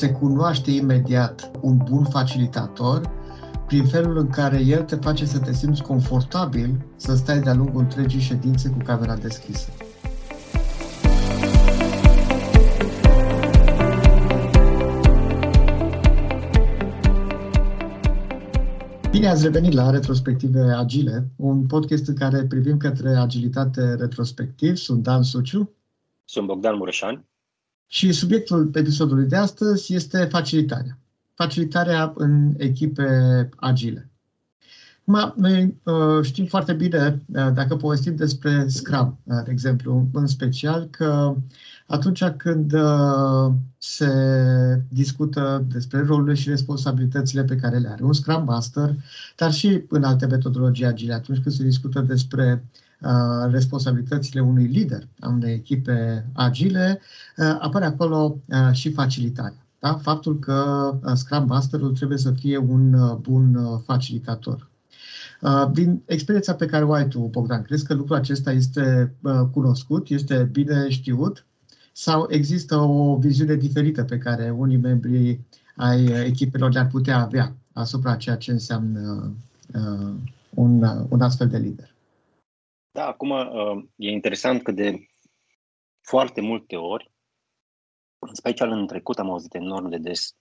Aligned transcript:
se 0.00 0.10
cunoaște 0.10 0.70
imediat 0.70 1.50
un 1.60 1.76
bun 1.76 2.04
facilitator 2.04 3.00
prin 3.66 3.84
felul 3.84 4.16
în 4.16 4.28
care 4.28 4.60
el 4.60 4.82
te 4.82 4.96
face 4.96 5.24
să 5.24 5.38
te 5.38 5.52
simți 5.52 5.82
confortabil 5.82 6.86
să 6.96 7.14
stai 7.14 7.40
de-a 7.40 7.54
lungul 7.54 7.80
întregii 7.80 8.20
ședințe 8.20 8.68
cu 8.68 8.78
camera 8.84 9.16
deschisă. 9.16 9.68
Bine 19.10 19.28
ați 19.28 19.42
revenit 19.42 19.72
la 19.72 19.90
Retrospective 19.90 20.60
Agile, 20.60 21.30
un 21.36 21.66
podcast 21.66 22.08
în 22.08 22.14
care 22.14 22.44
privim 22.44 22.76
către 22.76 23.16
agilitate 23.16 23.94
retrospectiv. 23.94 24.76
Sunt 24.76 25.02
Dan 25.02 25.22
Suciu. 25.22 25.74
Sunt 26.24 26.46
Bogdan 26.46 26.76
Mureșan. 26.76 27.29
Și 27.92 28.12
subiectul 28.12 28.70
episodului 28.74 29.28
de 29.28 29.36
astăzi 29.36 29.94
este 29.94 30.24
facilitarea. 30.24 30.98
Facilitarea 31.34 32.12
în 32.16 32.54
echipe 32.56 33.08
agile. 33.56 34.10
Ma, 35.04 35.34
noi 35.36 35.80
uh, 35.82 36.22
știm 36.22 36.46
foarte 36.46 36.72
bine, 36.72 37.22
uh, 37.34 37.50
dacă 37.54 37.76
povestim 37.76 38.16
despre 38.16 38.68
Scrum, 38.68 39.18
uh, 39.24 39.40
de 39.44 39.50
exemplu, 39.50 40.08
în 40.12 40.26
special, 40.26 40.88
că 40.90 41.34
atunci 41.86 42.24
când 42.24 42.72
uh, 42.72 43.52
se 43.78 44.12
discută 44.88 45.66
despre 45.72 46.02
rolurile 46.02 46.34
și 46.34 46.48
responsabilitățile 46.48 47.44
pe 47.44 47.56
care 47.56 47.78
le 47.78 47.88
are 47.88 48.04
un 48.04 48.12
Scrum 48.12 48.44
Master, 48.44 48.94
dar 49.36 49.52
și 49.52 49.84
în 49.88 50.04
alte 50.04 50.26
metodologii 50.26 50.86
agile, 50.86 51.14
atunci 51.14 51.42
când 51.42 51.54
se 51.54 51.62
discută 51.62 52.00
despre 52.00 52.64
uh, 52.64 52.89
responsabilitățile 53.50 54.40
unui 54.40 54.64
lider 54.64 55.08
a 55.20 55.28
unei 55.28 55.54
echipe 55.54 56.26
agile, 56.32 57.00
uh, 57.36 57.56
apare 57.60 57.84
acolo 57.84 58.38
uh, 58.46 58.72
și 58.72 58.92
facilitarea. 58.92 59.66
Da? 59.78 59.94
Faptul 59.94 60.38
că 60.38 60.90
uh, 61.04 61.12
Scrum 61.14 61.46
Masterul 61.46 61.92
trebuie 61.92 62.18
să 62.18 62.30
fie 62.30 62.56
un 62.56 62.92
uh, 62.92 63.16
bun 63.16 63.54
uh, 63.54 63.80
facilitator. 63.84 64.68
Uh, 65.40 65.70
din 65.72 66.02
experiența 66.04 66.54
pe 66.54 66.66
care 66.66 66.84
o 66.84 66.92
ai 66.92 67.08
tu, 67.08 67.28
Bogdan, 67.30 67.62
crezi 67.62 67.84
că 67.84 67.94
lucrul 67.94 68.16
acesta 68.16 68.52
este 68.52 69.14
uh, 69.22 69.40
cunoscut, 69.52 70.08
este 70.08 70.48
bine 70.52 70.88
știut 70.88 71.46
sau 71.92 72.26
există 72.28 72.76
o 72.76 73.16
viziune 73.16 73.54
diferită 73.54 74.04
pe 74.04 74.18
care 74.18 74.50
unii 74.50 74.76
membri 74.76 75.40
ai 75.76 76.26
echipelor 76.26 76.72
le-ar 76.72 76.86
putea 76.86 77.18
avea 77.18 77.56
asupra 77.72 78.16
ceea 78.16 78.36
ce 78.36 78.50
înseamnă 78.52 79.32
uh, 79.74 80.12
un, 80.54 81.06
un 81.08 81.20
astfel 81.20 81.48
de 81.48 81.58
lider? 81.58 81.89
Da, 82.90 83.06
acum 83.06 83.30
e 83.96 84.10
interesant 84.10 84.62
că 84.62 84.72
de 84.72 84.98
foarte 86.00 86.40
multe 86.40 86.76
ori, 86.76 87.10
în 88.18 88.34
special 88.34 88.70
în 88.70 88.86
trecut 88.86 89.18
am 89.18 89.30
auzit 89.30 89.54
enorm 89.54 89.88
de 89.88 89.98
des 89.98 90.36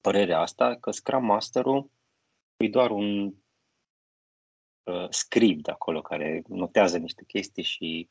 părerea 0.00 0.40
asta, 0.40 0.76
că 0.76 0.90
Scrum 0.90 1.24
Master-ul 1.24 1.90
e 2.56 2.68
doar 2.68 2.90
un 2.90 3.24
uh, 4.82 5.06
script 5.10 5.68
acolo 5.68 6.02
care 6.02 6.42
notează 6.46 6.98
niște 6.98 7.24
chestii 7.24 7.62
și 7.62 8.10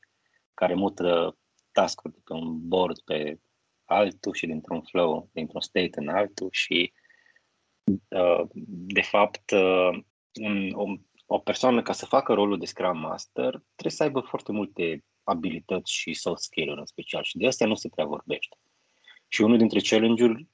care 0.53 0.73
mută 0.73 1.37
task-uri 1.71 2.13
de 2.13 2.19
pe 2.23 2.33
un 2.33 2.67
board 2.67 2.99
pe 2.99 3.39
altul 3.85 4.33
și 4.33 4.45
dintr-un 4.45 4.81
flow, 4.81 5.29
dintr-un 5.33 5.61
state 5.61 5.99
în 5.99 6.07
altul 6.07 6.47
și 6.51 6.93
uh, 8.07 8.49
de 8.67 9.01
fapt 9.01 9.51
uh, 9.51 10.03
un, 10.41 10.71
o, 10.73 10.85
o 11.31 11.37
persoană 11.37 11.81
ca 11.81 11.93
să 11.93 12.05
facă 12.05 12.33
rolul 12.33 12.59
de 12.59 12.65
Scrum 12.65 12.99
Master 12.99 13.49
trebuie 13.49 13.91
să 13.91 14.03
aibă 14.03 14.19
foarte 14.19 14.51
multe 14.51 15.05
abilități 15.23 15.93
și 15.93 16.13
soft 16.13 16.41
skill-uri 16.41 16.79
în 16.79 16.85
special 16.85 17.23
și 17.23 17.37
de 17.37 17.47
astea 17.47 17.67
nu 17.67 17.75
se 17.75 17.89
prea 17.89 18.05
vorbește. 18.05 18.57
Și 19.27 19.41
unul 19.41 19.57
dintre 19.57 19.79
challenge-uri 19.79 20.47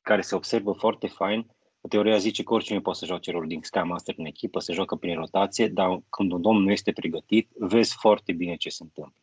care 0.00 0.20
se 0.20 0.34
observă 0.34 0.72
foarte 0.72 1.06
fain 1.06 1.46
Teoria 1.88 2.16
zice 2.16 2.42
că 2.42 2.54
oricine 2.54 2.80
poate 2.80 2.98
să 2.98 3.06
joace 3.06 3.30
rolul 3.30 3.48
din 3.48 3.62
Scrum 3.62 3.88
Master 3.88 4.14
în 4.18 4.24
echipă, 4.24 4.58
să 4.58 4.72
joacă 4.72 4.96
prin 4.96 5.14
rotație, 5.14 5.68
dar 5.68 6.02
când 6.08 6.32
un 6.32 6.44
om 6.44 6.62
nu 6.62 6.70
este 6.70 6.92
pregătit, 6.92 7.50
vezi 7.54 7.96
foarte 7.98 8.32
bine 8.32 8.56
ce 8.56 8.68
se 8.68 8.82
întâmplă. 8.82 9.22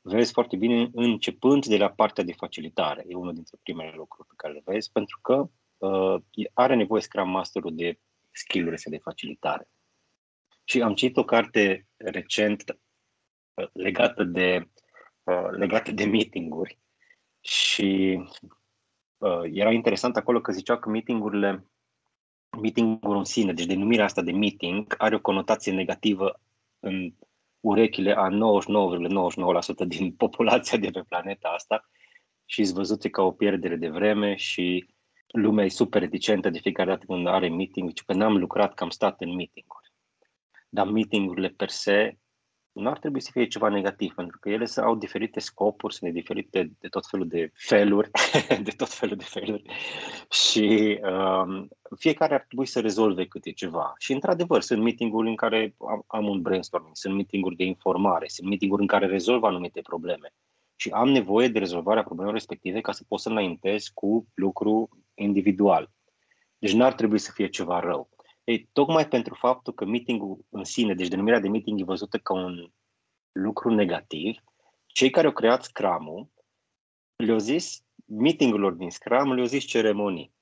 Vezi 0.00 0.32
foarte 0.32 0.56
bine 0.56 0.90
începând 0.92 1.66
de 1.66 1.76
la 1.76 1.90
partea 1.90 2.24
de 2.24 2.32
facilitare. 2.32 3.04
E 3.08 3.14
unul 3.14 3.34
dintre 3.34 3.58
primele 3.62 3.92
lucruri 3.96 4.28
pe 4.28 4.34
care 4.36 4.52
le 4.52 4.62
vezi, 4.64 4.92
pentru 4.92 5.18
că 5.22 5.48
uh, 5.78 6.20
are 6.52 6.74
nevoie 6.74 7.02
Scrum 7.02 7.30
Masterul 7.30 7.74
de 7.74 7.98
skill-uri 8.30 8.82
de 8.84 8.98
facilitare. 8.98 9.68
Și 10.70 10.82
am 10.82 10.94
citit 10.94 11.16
o 11.16 11.24
carte 11.24 11.86
recent 11.96 12.78
uh, 13.54 13.68
legată 13.72 14.24
de, 14.24 14.68
uh, 15.22 15.48
legată 15.50 15.92
de 15.92 16.04
meeting-uri. 16.04 16.78
Și 17.40 18.20
uh, 19.18 19.42
era 19.52 19.72
interesant 19.72 20.16
acolo 20.16 20.40
că 20.40 20.52
zicea 20.52 20.78
că 20.78 20.88
meetingurile, 20.88 21.70
meetingul 22.60 23.16
în 23.16 23.24
sine, 23.24 23.52
deci 23.52 23.66
denumirea 23.66 24.04
asta 24.04 24.22
de 24.22 24.32
meeting, 24.32 24.94
are 24.98 25.14
o 25.14 25.20
conotație 25.20 25.72
negativă 25.72 26.40
în 26.78 27.14
urechile 27.60 28.14
a 28.16 28.28
99,99% 28.28 29.86
din 29.86 30.12
populația 30.24 30.78
de 30.78 30.90
pe 30.90 31.04
planeta 31.08 31.48
asta. 31.48 31.88
Și 32.44 32.60
îți 32.60 32.72
văzute 32.72 33.10
ca 33.10 33.22
o 33.22 33.32
pierdere 33.32 33.76
de 33.76 33.88
vreme 33.88 34.34
și 34.34 34.94
lumea 35.26 35.64
e 35.64 35.68
super 35.68 36.00
reticentă 36.00 36.50
de 36.50 36.58
fiecare 36.58 36.90
dată 36.90 37.04
când 37.06 37.26
are 37.26 37.48
meeting, 37.48 37.92
că 38.06 38.12
n-am 38.12 38.36
lucrat, 38.36 38.74
că 38.74 38.84
am 38.84 38.90
stat 38.90 39.20
în 39.20 39.34
meeting-uri. 39.34 39.87
Dar 40.68 40.86
meeting-urile 40.86 41.48
per 41.48 41.68
se 41.68 42.18
nu 42.72 42.88
ar 42.88 42.98
trebui 42.98 43.20
să 43.20 43.30
fie 43.32 43.46
ceva 43.46 43.68
negativ, 43.68 44.14
pentru 44.14 44.38
că 44.38 44.48
ele 44.48 44.66
au 44.76 44.96
diferite 44.96 45.40
scopuri, 45.40 45.94
sunt 45.94 46.12
de 46.12 46.18
diferite, 46.18 46.72
de 46.78 46.88
tot 46.88 47.06
felul 47.06 47.28
de 47.28 47.50
feluri, 47.54 48.10
de 48.66 48.70
tot 48.76 48.88
felul 48.88 49.16
de 49.16 49.24
feluri 49.24 49.62
și 50.30 50.98
um, 51.02 51.68
fiecare 51.98 52.34
ar 52.34 52.44
trebui 52.46 52.66
să 52.66 52.80
rezolve 52.80 53.26
câte 53.26 53.52
ceva. 53.52 53.94
Și 53.98 54.12
într-adevăr, 54.12 54.60
sunt 54.60 54.82
meeting-uri 54.82 55.28
în 55.28 55.36
care 55.36 55.74
am, 55.78 56.04
am 56.06 56.28
un 56.28 56.42
brainstorming, 56.42 56.96
sunt 56.96 57.14
meeting-uri 57.14 57.56
de 57.56 57.64
informare, 57.64 58.28
sunt 58.28 58.48
meeting-uri 58.48 58.82
în 58.82 58.88
care 58.88 59.06
rezolv 59.06 59.42
anumite 59.42 59.80
probleme 59.80 60.32
și 60.80 60.90
am 60.90 61.08
nevoie 61.08 61.48
de 61.48 61.58
rezolvarea 61.58 62.02
problemelor 62.02 62.38
respective 62.38 62.80
ca 62.80 62.92
să 62.92 63.04
pot 63.08 63.20
să 63.20 63.28
înaintez 63.28 63.88
cu 63.94 64.26
lucru 64.34 64.88
individual. 65.14 65.90
Deci 66.58 66.72
n-ar 66.72 66.92
trebui 66.94 67.18
să 67.18 67.30
fie 67.34 67.48
ceva 67.48 67.80
rău. 67.80 68.08
Ei, 68.48 68.68
tocmai 68.72 69.08
pentru 69.08 69.34
faptul 69.34 69.72
că 69.72 69.84
meetingul 69.84 70.44
în 70.48 70.64
sine, 70.64 70.94
deci 70.94 71.08
denumirea 71.08 71.40
de 71.40 71.48
meeting 71.48 71.80
e 71.80 71.84
văzută 71.84 72.18
ca 72.18 72.32
un 72.32 72.72
lucru 73.32 73.74
negativ, 73.74 74.38
cei 74.86 75.10
care 75.10 75.26
au 75.26 75.32
creat 75.32 75.62
Scrum-ul 75.62 76.28
le-au 77.16 77.38
zis 77.38 77.84
meetingurilor 78.04 78.72
din 78.72 78.90
Scrum, 78.90 79.32
le-au 79.32 79.46
zis 79.46 79.64
ceremonii. 79.64 80.32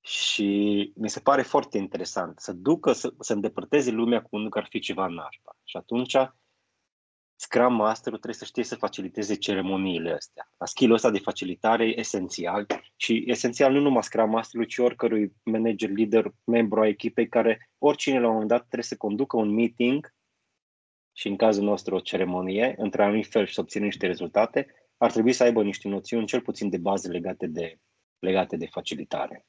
Și 0.00 0.92
mi 0.96 1.10
se 1.10 1.20
pare 1.20 1.42
foarte 1.42 1.78
interesant 1.78 2.38
să 2.38 2.52
ducă, 2.52 2.92
să, 2.92 3.14
să 3.18 3.32
îndepărteze 3.32 3.90
lumea 3.90 4.22
cu 4.22 4.28
unul 4.30 4.50
că 4.50 4.58
ar 4.58 4.66
fi 4.70 4.78
ceva 4.78 5.06
nașpa. 5.06 5.56
Și 5.64 5.76
atunci 5.76 6.16
Scrum 7.38 7.74
Masterul 7.74 8.18
trebuie 8.18 8.38
să 8.38 8.44
știe 8.44 8.64
să 8.64 8.74
faciliteze 8.74 9.34
ceremoniile 9.34 10.12
astea. 10.12 10.50
La 10.56 10.66
skill 10.66 10.92
ăsta 10.92 11.10
de 11.10 11.18
facilitare 11.18 11.86
e 11.86 11.98
esențial 11.98 12.66
și 12.96 13.24
esențial 13.26 13.72
nu 13.72 13.80
numai 13.80 14.02
Scrum 14.02 14.30
Masterului, 14.30 14.70
ci 14.70 14.78
oricărui 14.78 15.32
manager, 15.42 15.90
lider, 15.90 16.32
membru 16.44 16.80
a 16.80 16.86
echipei 16.86 17.28
care 17.28 17.70
oricine 17.78 18.20
la 18.20 18.26
un 18.26 18.32
moment 18.32 18.48
dat 18.48 18.60
trebuie 18.60 18.82
să 18.82 18.96
conducă 18.96 19.36
un 19.36 19.54
meeting 19.54 20.14
și 21.12 21.28
în 21.28 21.36
cazul 21.36 21.64
nostru 21.64 21.94
o 21.94 22.00
ceremonie, 22.00 22.74
între 22.78 23.02
anumit 23.02 23.26
fel 23.26 23.46
și 23.46 23.54
să 23.54 23.60
obțină 23.60 23.84
niște 23.84 24.06
rezultate, 24.06 24.66
ar 24.96 25.12
trebui 25.12 25.32
să 25.32 25.42
aibă 25.42 25.62
niște 25.62 25.88
noțiuni 25.88 26.26
cel 26.26 26.40
puțin 26.40 26.70
de 26.70 26.78
bază 26.78 27.10
legate 27.10 27.46
de, 27.46 27.78
legate 28.18 28.56
de 28.56 28.66
facilitare. 28.66 29.46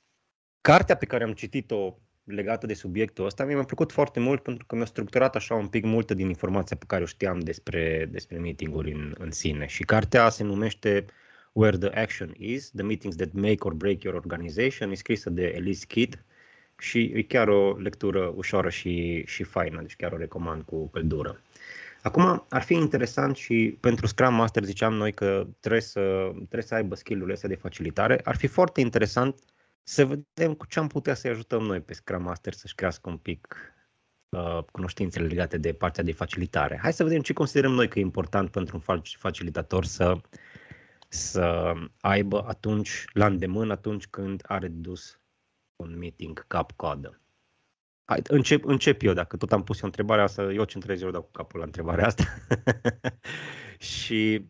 Cartea 0.61 0.97
pe 0.97 1.05
care 1.05 1.23
am 1.23 1.33
citit-o 1.33 1.97
legată 2.27 2.65
de 2.65 2.73
subiectul 2.73 3.25
ăsta 3.25 3.45
mi-a 3.45 3.63
plăcut 3.63 3.91
foarte 3.91 4.19
mult 4.19 4.41
pentru 4.41 4.65
că 4.65 4.75
mi-a 4.75 4.85
structurat 4.85 5.35
așa 5.35 5.53
un 5.55 5.67
pic 5.67 5.83
multă 5.83 6.13
din 6.13 6.27
informația 6.27 6.75
pe 6.77 6.85
care 6.87 7.03
o 7.03 7.05
știam 7.05 7.39
despre, 7.39 8.07
despre 8.11 8.37
meeting-uri 8.37 8.91
în, 8.91 9.15
în 9.17 9.31
sine. 9.31 9.65
Și 9.65 9.83
cartea 9.83 10.29
se 10.29 10.43
numește 10.43 11.05
Where 11.51 11.77
the 11.77 11.99
Action 11.99 12.33
Is, 12.37 12.69
The 12.69 12.83
Meetings 12.83 13.15
That 13.15 13.31
Make 13.33 13.57
or 13.59 13.73
Break 13.73 14.03
Your 14.03 14.15
Organization, 14.15 14.91
e 14.91 14.95
scrisă 14.95 15.29
de 15.29 15.53
Elise 15.55 15.85
Kidd 15.87 16.23
și 16.77 17.11
e 17.15 17.21
chiar 17.21 17.47
o 17.47 17.77
lectură 17.77 18.33
ușoară 18.35 18.69
și, 18.69 19.23
și 19.25 19.43
faină, 19.43 19.81
deci 19.81 19.95
chiar 19.95 20.11
o 20.11 20.17
recomand 20.17 20.63
cu 20.63 20.87
căldură. 20.87 21.41
Acum, 22.01 22.45
ar 22.49 22.61
fi 22.61 22.73
interesant 22.73 23.35
și 23.35 23.77
pentru 23.79 24.07
Scrum 24.07 24.33
Master 24.33 24.63
ziceam 24.63 24.93
noi 24.93 25.13
că 25.13 25.47
trebuie 25.59 25.81
să, 25.81 26.29
trebuie 26.33 26.61
să 26.61 26.75
aibă 26.75 26.95
skill-urile 26.95 27.33
astea 27.33 27.49
de 27.49 27.55
facilitare. 27.55 28.19
Ar 28.23 28.35
fi 28.35 28.47
foarte 28.47 28.81
interesant 28.81 29.35
să 29.89 30.05
vedem 30.05 30.53
cu 30.53 30.65
ce 30.65 30.79
am 30.79 30.87
putea 30.87 31.13
să-i 31.13 31.29
ajutăm 31.29 31.63
noi 31.63 31.81
pe 31.81 31.93
Scrum 31.93 32.21
Master 32.21 32.53
să-și 32.53 32.75
crească 32.75 33.09
un 33.09 33.17
pic 33.17 33.57
uh, 34.29 34.63
cunoștințele 34.71 35.27
legate 35.27 35.57
de 35.57 35.73
partea 35.73 36.03
de 36.03 36.11
facilitare. 36.11 36.77
Hai 36.81 36.93
să 36.93 37.03
vedem 37.03 37.21
ce 37.21 37.33
considerăm 37.33 37.71
noi 37.71 37.87
că 37.87 37.99
e 37.99 38.01
important 38.01 38.51
pentru 38.51 38.83
un 38.87 39.01
facilitator 39.17 39.85
să, 39.85 40.21
să 41.07 41.73
aibă 41.99 42.43
atunci, 42.47 43.05
la 43.13 43.25
îndemână, 43.25 43.73
atunci 43.73 44.07
când 44.07 44.43
are 44.47 44.67
dus 44.67 45.19
un 45.75 45.97
meeting 45.97 46.47
cap-coadă. 46.47 47.21
Hai, 48.03 48.21
încep, 48.23 48.65
încep 48.65 49.01
eu, 49.01 49.13
dacă 49.13 49.37
tot 49.37 49.51
am 49.51 49.63
pus 49.63 49.81
eu 49.81 49.85
întrebarea 49.85 50.23
asta, 50.23 50.41
eu 50.41 50.63
centrez 50.63 51.01
eu 51.01 51.11
dau 51.11 51.21
cu 51.21 51.31
capul 51.31 51.59
la 51.59 51.65
întrebarea 51.65 52.05
asta. 52.05 52.23
și 53.95 54.49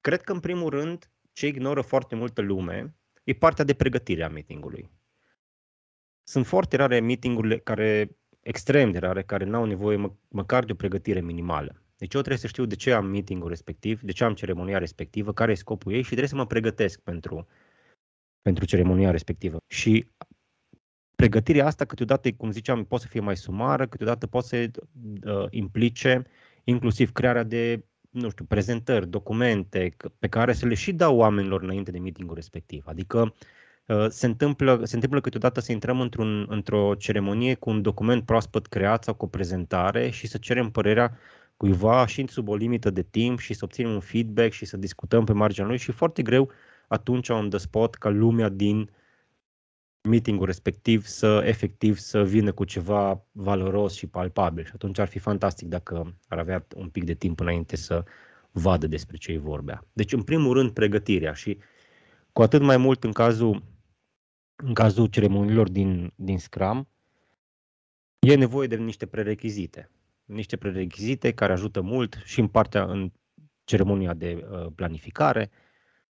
cred 0.00 0.22
că, 0.22 0.32
în 0.32 0.40
primul 0.40 0.70
rând, 0.70 1.10
ce 1.32 1.46
ignoră 1.46 1.80
foarte 1.80 2.14
multă 2.14 2.40
lume 2.40 2.96
e 3.24 3.32
partea 3.32 3.64
de 3.64 3.74
pregătire 3.74 4.24
a 4.24 4.28
meetingului. 4.28 4.90
Sunt 6.22 6.46
foarte 6.46 6.76
rare 6.76 7.00
meetingurile 7.00 7.58
care, 7.58 8.16
extrem 8.40 8.90
de 8.90 8.98
rare, 8.98 9.22
care 9.22 9.44
n-au 9.44 9.64
nevoie 9.64 9.96
mă, 9.96 10.12
măcar 10.28 10.64
de 10.64 10.72
o 10.72 10.74
pregătire 10.74 11.20
minimală. 11.20 11.82
Deci 11.96 12.14
eu 12.14 12.20
trebuie 12.20 12.40
să 12.40 12.46
știu 12.46 12.64
de 12.64 12.74
ce 12.74 12.92
am 12.92 13.06
meetingul 13.06 13.48
respectiv, 13.48 14.00
de 14.00 14.12
ce 14.12 14.24
am 14.24 14.34
ceremonia 14.34 14.78
respectivă, 14.78 15.32
care 15.32 15.52
e 15.52 15.54
scopul 15.54 15.92
ei 15.92 16.00
și 16.00 16.08
trebuie 16.08 16.28
să 16.28 16.36
mă 16.36 16.46
pregătesc 16.46 17.00
pentru, 17.00 17.46
pentru 18.42 18.64
ceremonia 18.64 19.10
respectivă. 19.10 19.56
Și 19.66 20.10
pregătirea 21.14 21.66
asta 21.66 21.84
câteodată, 21.84 22.32
cum 22.32 22.50
ziceam, 22.50 22.84
poate 22.84 23.04
să 23.04 23.10
fie 23.10 23.20
mai 23.20 23.36
sumară, 23.36 23.86
câteodată 23.86 24.26
poate 24.26 24.46
să 24.46 24.70
uh, 25.24 25.46
implice 25.50 26.26
inclusiv 26.64 27.12
crearea 27.12 27.42
de 27.42 27.84
nu 28.14 28.30
știu, 28.30 28.44
prezentări, 28.44 29.08
documente 29.08 29.96
pe 30.18 30.28
care 30.28 30.52
să 30.52 30.66
le 30.66 30.74
și 30.74 30.92
dau 30.92 31.16
oamenilor 31.16 31.62
înainte 31.62 31.90
de 31.90 31.98
meetingul 31.98 32.34
respectiv. 32.34 32.84
Adică 32.86 33.34
uh, 33.86 34.06
se 34.08 34.26
întâmplă, 34.26 34.80
se 34.84 34.94
întâmplă 34.94 35.20
câteodată 35.20 35.60
să 35.60 35.72
intrăm 35.72 36.00
într-un, 36.00 36.46
într-o 36.48 36.94
ceremonie 36.94 37.54
cu 37.54 37.70
un 37.70 37.82
document 37.82 38.24
proaspăt 38.24 38.66
creat 38.66 39.04
sau 39.04 39.14
cu 39.14 39.24
o 39.24 39.28
prezentare 39.28 40.10
și 40.10 40.26
să 40.26 40.38
cerem 40.38 40.70
părerea 40.70 41.18
cuiva 41.56 42.06
și 42.06 42.26
sub 42.28 42.48
o 42.48 42.54
limită 42.54 42.90
de 42.90 43.02
timp 43.02 43.38
și 43.38 43.54
să 43.54 43.64
obținem 43.64 43.90
un 43.90 44.00
feedback 44.00 44.52
și 44.52 44.64
să 44.64 44.76
discutăm 44.76 45.24
pe 45.24 45.32
marginea 45.32 45.68
lui 45.68 45.78
și 45.78 45.92
foarte 45.92 46.22
greu 46.22 46.50
atunci 46.88 47.28
on 47.28 47.48
the 47.48 47.58
spot 47.58 47.94
ca 47.94 48.08
lumea 48.08 48.48
din 48.48 48.90
meetingul 50.08 50.46
respectiv 50.46 51.04
să 51.04 51.42
efectiv 51.44 51.96
să 51.98 52.24
vină 52.24 52.52
cu 52.52 52.64
ceva 52.64 53.24
valoros 53.32 53.94
și 53.94 54.06
palpabil. 54.06 54.64
Și 54.64 54.70
atunci 54.74 54.98
ar 54.98 55.08
fi 55.08 55.18
fantastic 55.18 55.68
dacă 55.68 56.16
ar 56.28 56.38
avea 56.38 56.66
un 56.76 56.88
pic 56.88 57.04
de 57.04 57.14
timp 57.14 57.40
înainte 57.40 57.76
să 57.76 58.04
vadă 58.50 58.86
despre 58.86 59.16
ce 59.16 59.30
îi 59.30 59.38
vorbea. 59.38 59.86
Deci, 59.92 60.12
în 60.12 60.22
primul 60.22 60.54
rând, 60.54 60.70
pregătirea 60.70 61.32
și 61.32 61.58
cu 62.32 62.42
atât 62.42 62.62
mai 62.62 62.76
mult 62.76 63.04
în 63.04 63.12
cazul, 63.12 63.62
în 64.56 64.74
cazul 64.74 65.06
ceremoniilor 65.06 65.68
din, 65.68 66.12
din 66.16 66.38
Scrum, 66.38 66.88
e 68.18 68.34
nevoie 68.34 68.66
de 68.66 68.76
niște 68.76 69.06
prerechizite. 69.06 69.90
Niște 70.24 70.56
prerechizite 70.56 71.32
care 71.32 71.52
ajută 71.52 71.80
mult 71.80 72.20
și 72.24 72.40
în 72.40 72.48
partea, 72.48 72.84
în 72.84 73.12
ceremonia 73.64 74.14
de 74.14 74.46
uh, 74.50 74.66
planificare. 74.74 75.50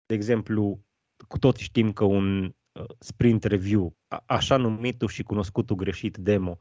De 0.05 0.13
exemplu, 0.13 0.79
cu 1.27 1.39
toți 1.39 1.63
știm 1.63 1.93
că 1.93 2.03
un 2.03 2.53
sprint 2.99 3.43
review, 3.43 3.95
așa 4.25 4.57
numitul 4.57 5.07
și 5.07 5.23
cunoscutul 5.23 5.75
greșit 5.75 6.17
demo. 6.17 6.57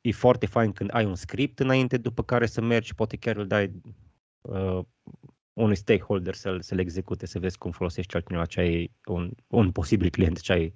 E 0.00 0.12
foarte 0.12 0.46
fain 0.46 0.72
când 0.72 0.90
ai 0.92 1.04
un 1.04 1.14
script 1.14 1.58
înainte, 1.60 1.96
după 1.96 2.22
care 2.22 2.46
să 2.46 2.60
mergi, 2.60 2.94
poate 2.94 3.16
chiar 3.16 3.36
îl 3.36 3.46
dai 3.46 3.70
uh, 4.40 4.80
unui 5.52 5.76
stakeholder 5.76 6.34
să-l, 6.34 6.60
să-l 6.60 6.78
execute, 6.78 7.26
să 7.26 7.38
vezi 7.38 7.58
cum 7.58 7.70
folosești 7.70 8.14
altcineva 8.14 8.44
ce 8.44 8.60
ai, 8.60 8.90
un, 9.04 9.30
un 9.46 9.70
posibil 9.70 10.10
client 10.10 10.40
ce 10.40 10.52
ai, 10.52 10.72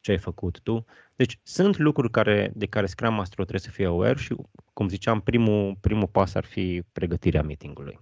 ce 0.00 0.10
ai 0.10 0.18
făcut 0.18 0.60
tu. 0.60 0.84
Deci 1.16 1.40
sunt 1.42 1.78
lucruri 1.78 2.10
care, 2.10 2.52
de 2.54 2.66
care 2.66 2.86
Scrum 2.86 3.14
Master 3.14 3.34
trebuie 3.34 3.60
să 3.60 3.70
fie 3.70 3.86
aware 3.86 4.18
și, 4.18 4.36
cum 4.72 4.88
ziceam, 4.88 5.20
primul, 5.20 5.76
primul 5.80 6.08
pas 6.08 6.34
ar 6.34 6.44
fi 6.44 6.82
pregătirea 6.92 7.42
meetingului. 7.42 8.00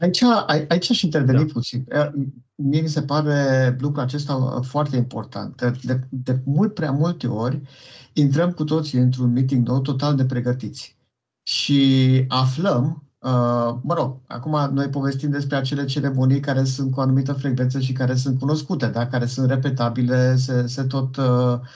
Aici, 0.00 0.22
aici 0.68 0.90
aș 0.90 1.02
interveni 1.02 1.46
da. 1.46 1.52
puțin. 1.52 1.86
Mie 2.54 2.80
mi 2.80 2.88
se 2.88 3.02
pare 3.02 3.76
lucrul 3.80 4.02
acesta 4.02 4.60
foarte 4.62 4.96
important. 4.96 5.62
De, 5.82 6.00
de 6.08 6.40
mult 6.44 6.74
prea 6.74 6.90
multe 6.90 7.26
ori 7.26 7.60
intrăm 8.12 8.50
cu 8.50 8.64
toții 8.64 8.98
într-un 8.98 9.32
meeting 9.32 9.66
nou 9.66 9.80
total 9.80 10.14
de 10.14 10.24
pregătiți 10.24 10.96
și 11.42 12.24
aflăm 12.28 13.04
Uh, 13.22 13.76
mă 13.82 13.94
rog, 13.94 14.16
acum 14.26 14.70
noi 14.72 14.88
povestim 14.88 15.30
despre 15.30 15.56
acele 15.56 15.84
ceremonii 15.84 16.40
care 16.40 16.64
sunt 16.64 16.92
cu 16.92 16.98
o 16.98 17.02
anumită 17.02 17.32
frecvență 17.32 17.80
și 17.80 17.92
care 17.92 18.14
sunt 18.14 18.38
cunoscute, 18.38 18.86
da? 18.86 19.06
care 19.06 19.26
sunt 19.26 19.48
repetabile, 19.48 20.36
se, 20.36 20.66
se 20.66 20.82
tot 20.82 21.16
uh, 21.16 21.24
Uh, 21.24 21.66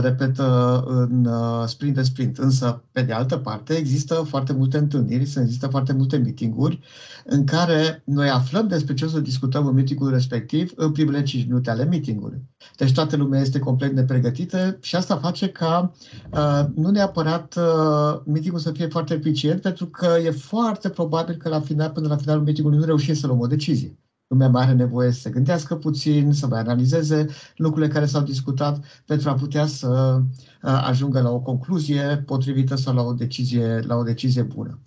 repetă 0.00 0.82
în 0.86 1.24
uh, 1.24 1.64
sprint 1.66 1.94
de 1.94 2.02
sprint. 2.02 2.38
Însă, 2.38 2.82
pe 2.92 3.02
de 3.02 3.12
altă 3.12 3.36
parte, 3.36 3.74
există 3.74 4.14
foarte 4.14 4.52
multe 4.52 4.78
întâlniri, 4.78 5.22
există 5.22 5.66
foarte 5.66 5.92
multe 5.92 6.16
meetinguri 6.16 6.80
în 7.24 7.44
care 7.44 8.02
noi 8.04 8.28
aflăm 8.28 8.68
despre 8.68 8.94
ce 8.94 9.04
o 9.04 9.08
să 9.08 9.20
discutăm 9.20 9.66
în 9.66 9.74
meetingul 9.74 10.10
respectiv 10.10 10.72
în 10.76 10.92
primele 10.92 11.22
5 11.22 11.44
minute 11.44 11.70
ale 11.70 11.84
meetingului. 11.84 12.42
Deci 12.76 12.92
toată 12.92 13.16
lumea 13.16 13.40
este 13.40 13.58
complet 13.58 13.92
nepregătită 13.92 14.76
și 14.80 14.96
asta 14.96 15.16
face 15.16 15.48
ca 15.48 15.92
uh, 16.32 16.64
nu 16.74 16.90
neapărat 16.90 17.54
uh, 17.56 18.20
meetingul 18.26 18.60
să 18.60 18.70
fie 18.70 18.86
foarte 18.86 19.14
eficient, 19.14 19.60
pentru 19.60 19.86
că 19.86 20.16
e 20.24 20.30
foarte 20.30 20.88
probabil 20.88 21.34
că 21.34 21.48
la 21.48 21.60
final, 21.60 21.90
până 21.90 22.08
la 22.08 22.16
finalul 22.16 22.42
meetingului 22.42 22.78
nu 22.78 22.84
reușim 22.84 23.14
să 23.14 23.26
luăm 23.26 23.40
o 23.40 23.46
decizie. 23.46 23.96
Lumea 24.32 24.48
mai 24.48 24.62
are 24.62 24.72
nevoie 24.72 25.10
să 25.10 25.20
se 25.20 25.30
gândească 25.30 25.76
puțin, 25.76 26.32
să 26.32 26.46
mai 26.46 26.60
analizeze 26.60 27.26
lucrurile 27.56 27.92
care 27.92 28.06
s-au 28.06 28.22
discutat 28.22 28.84
pentru 29.06 29.28
a 29.28 29.34
putea 29.34 29.66
să 29.66 30.20
ajungă 30.60 31.20
la 31.20 31.30
o 31.30 31.40
concluzie 31.40 32.22
potrivită 32.26 32.74
sau 32.74 32.94
la 32.94 33.02
o 33.02 33.12
decizie, 33.12 33.80
la 33.80 33.96
o 33.96 34.02
decizie 34.02 34.42
bună. 34.42 34.78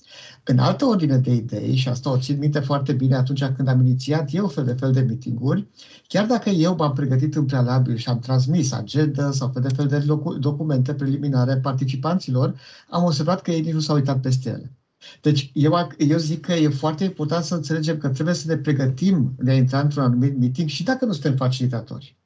În 0.43 0.59
altă 0.59 0.85
ordine 0.85 1.17
de 1.17 1.33
idei, 1.33 1.75
și 1.75 1.89
asta 1.89 2.11
o 2.11 2.17
țin 2.19 2.37
minte 2.37 2.59
foarte 2.59 2.93
bine 2.93 3.15
atunci 3.15 3.43
când 3.43 3.67
am 3.67 3.79
inițiat 3.79 4.33
eu 4.33 4.47
fel 4.47 4.65
de 4.65 4.73
fel 4.73 4.91
de 4.91 5.01
meetinguri, 5.01 5.67
chiar 6.07 6.25
dacă 6.25 6.49
eu 6.49 6.75
m-am 6.75 6.93
pregătit 6.93 7.35
în 7.35 7.45
prealabil 7.45 7.95
și 7.95 8.09
am 8.09 8.19
transmis 8.19 8.71
agenda 8.71 9.31
sau 9.31 9.49
fel 9.53 9.61
de 9.61 9.73
fel 9.75 9.87
de 9.87 10.05
documente 10.39 10.93
preliminare 10.93 11.57
participanților, 11.57 12.59
am 12.89 13.03
observat 13.03 13.41
că 13.41 13.51
ei 13.51 13.61
nici 13.61 13.73
nu 13.73 13.79
s-au 13.79 13.95
uitat 13.95 14.21
peste 14.21 14.49
ele. 14.49 14.71
Deci 15.21 15.51
eu, 15.53 15.87
eu 15.97 16.17
zic 16.17 16.45
că 16.45 16.53
e 16.53 16.69
foarte 16.69 17.03
important 17.03 17.43
să 17.43 17.55
înțelegem 17.55 17.97
că 17.97 18.09
trebuie 18.09 18.35
să 18.35 18.47
ne 18.47 18.57
pregătim 18.57 19.35
de 19.39 19.51
a 19.51 19.55
intra 19.55 19.79
într-un 19.79 20.03
anumit 20.03 20.37
meeting 20.37 20.69
și 20.69 20.83
dacă 20.83 21.05
nu 21.05 21.11
suntem 21.11 21.35
facilitatori. 21.35 22.17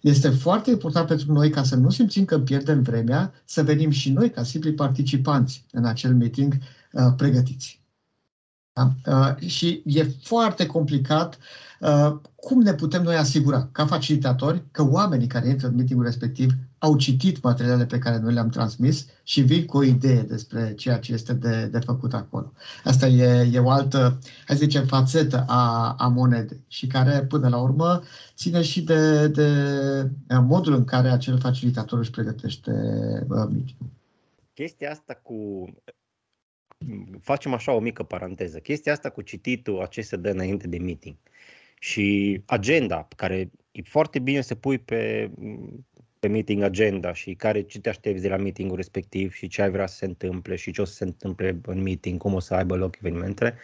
Este 0.00 0.30
foarte 0.30 0.70
important 0.70 1.06
pentru 1.06 1.32
noi 1.32 1.50
ca 1.50 1.62
să 1.62 1.76
nu 1.76 1.90
simțim 1.90 2.24
că 2.24 2.40
pierdem 2.40 2.82
vremea, 2.82 3.32
să 3.44 3.62
venim 3.62 3.90
și 3.90 4.10
noi 4.10 4.30
ca 4.30 4.42
simpli 4.42 4.72
participanți 4.72 5.64
în 5.72 5.84
acel 5.84 6.14
meeting 6.14 6.54
uh, 6.92 7.02
pregătiți. 7.16 7.79
Da? 8.80 9.12
Uh, 9.12 9.48
și 9.48 9.82
e 9.84 10.04
foarte 10.22 10.66
complicat 10.66 11.38
uh, 11.80 12.16
cum 12.36 12.60
ne 12.60 12.74
putem 12.74 13.02
noi 13.02 13.16
asigura, 13.16 13.68
ca 13.72 13.86
facilitatori, 13.86 14.62
că 14.70 14.88
oamenii 14.90 15.26
care 15.26 15.48
intră 15.48 15.66
în 15.66 15.74
meetingul 15.74 16.04
respectiv 16.04 16.50
au 16.78 16.96
citit 16.96 17.42
materialele 17.42 17.86
pe 17.86 17.98
care 17.98 18.18
noi 18.18 18.32
le-am 18.32 18.48
transmis 18.48 19.06
și 19.22 19.40
vin 19.40 19.64
cu 19.64 19.76
o 19.76 19.82
idee 19.82 20.22
despre 20.22 20.74
ceea 20.74 20.98
ce 20.98 21.12
este 21.12 21.32
de, 21.32 21.66
de 21.66 21.78
făcut 21.78 22.14
acolo. 22.14 22.52
Asta 22.84 23.06
e, 23.06 23.50
e 23.52 23.58
o 23.58 23.70
altă, 23.70 24.18
hai 24.46 24.56
să 24.56 24.62
zicem, 24.64 24.86
fațetă 24.86 25.44
a, 25.46 25.94
a 25.98 26.08
monedei 26.08 26.64
și 26.68 26.86
care, 26.86 27.20
până 27.20 27.48
la 27.48 27.58
urmă, 27.58 28.02
ține 28.36 28.62
și 28.62 28.82
de, 28.82 29.28
de 29.28 29.50
modul 30.28 30.74
în 30.74 30.84
care 30.84 31.08
acel 31.08 31.38
facilitator 31.38 31.98
își 31.98 32.10
pregătește 32.10 32.70
uh, 33.28 33.36
meetingul. 33.36 33.90
Chestia 34.54 34.90
asta 34.90 35.20
cu 35.22 35.68
facem 37.20 37.54
așa 37.54 37.72
o 37.72 37.80
mică 37.80 38.02
paranteză. 38.02 38.58
Chestia 38.58 38.92
asta 38.92 39.10
cu 39.10 39.22
cititul, 39.22 39.86
ce 39.90 40.00
se 40.00 40.16
dă 40.16 40.30
înainte 40.30 40.68
de 40.68 40.78
meeting 40.78 41.16
și 41.80 42.40
agenda, 42.46 43.08
care 43.16 43.50
e 43.72 43.82
foarte 43.82 44.18
bine 44.18 44.40
să 44.40 44.54
pui 44.54 44.78
pe, 44.78 45.30
pe 46.18 46.28
meeting 46.28 46.62
agenda 46.62 47.12
și 47.12 47.34
care 47.34 47.62
ce 47.62 47.80
te 47.80 47.88
aștepți 47.88 48.22
de 48.22 48.28
la 48.28 48.36
meetingul 48.36 48.76
respectiv 48.76 49.32
și 49.32 49.48
ce 49.48 49.62
ai 49.62 49.70
vrea 49.70 49.86
să 49.86 49.96
se 49.96 50.04
întâmple 50.04 50.56
și 50.56 50.70
ce 50.70 50.80
o 50.80 50.84
să 50.84 50.92
se 50.92 51.04
întâmple 51.04 51.60
în 51.66 51.82
meeting, 51.82 52.18
cum 52.18 52.34
o 52.34 52.40
să 52.40 52.54
aibă 52.54 52.76
loc 52.76 52.96
evenimentele. 52.96 53.56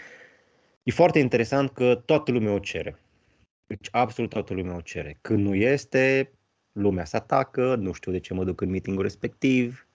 E 0.82 0.90
foarte 0.90 1.18
interesant 1.18 1.70
că 1.70 2.02
toată 2.04 2.32
lumea 2.32 2.52
o 2.52 2.58
cere. 2.58 2.98
Deci 3.66 3.88
absolut 3.90 4.30
toată 4.30 4.54
lumea 4.54 4.74
o 4.74 4.80
cere. 4.80 5.18
Când 5.20 5.44
nu 5.44 5.54
este, 5.54 6.32
lumea 6.72 7.04
se 7.04 7.16
atacă, 7.16 7.74
nu 7.74 7.92
știu 7.92 8.12
de 8.12 8.20
ce 8.20 8.34
mă 8.34 8.44
duc 8.44 8.60
în 8.60 8.70
meetingul 8.70 9.02
respectiv, 9.02 9.85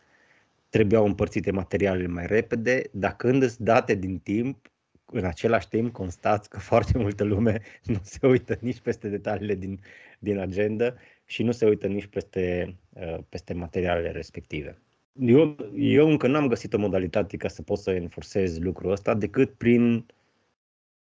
trebuiau 0.71 1.05
împărțite 1.05 1.51
materialele 1.51 2.07
mai 2.07 2.25
repede, 2.25 2.81
dar 2.91 3.15
când 3.15 3.43
îți 3.43 3.63
date 3.63 3.95
din 3.95 4.19
timp, 4.19 4.71
în 5.05 5.25
același 5.25 5.67
timp 5.67 5.91
constați 5.91 6.49
că 6.49 6.59
foarte 6.59 6.97
multă 6.97 7.23
lume 7.23 7.61
nu 7.83 7.99
se 8.03 8.27
uită 8.27 8.57
nici 8.61 8.79
peste 8.79 9.09
detaliile 9.09 9.55
din, 9.55 9.79
din 10.19 10.37
agenda 10.37 10.93
și 11.25 11.43
nu 11.43 11.51
se 11.51 11.65
uită 11.65 11.87
nici 11.87 12.05
peste, 12.05 12.75
uh, 12.89 13.17
peste 13.29 13.53
materialele 13.53 14.11
respective. 14.11 14.81
Eu, 15.19 15.55
eu 15.75 16.09
încă 16.09 16.27
n-am 16.27 16.47
găsit 16.47 16.73
o 16.73 16.77
modalitate 16.77 17.37
ca 17.37 17.47
să 17.47 17.61
pot 17.61 17.77
să 17.77 17.91
enforcez 17.91 18.59
lucrul 18.59 18.91
ăsta 18.91 19.13
decât 19.13 19.53
prin 19.53 20.05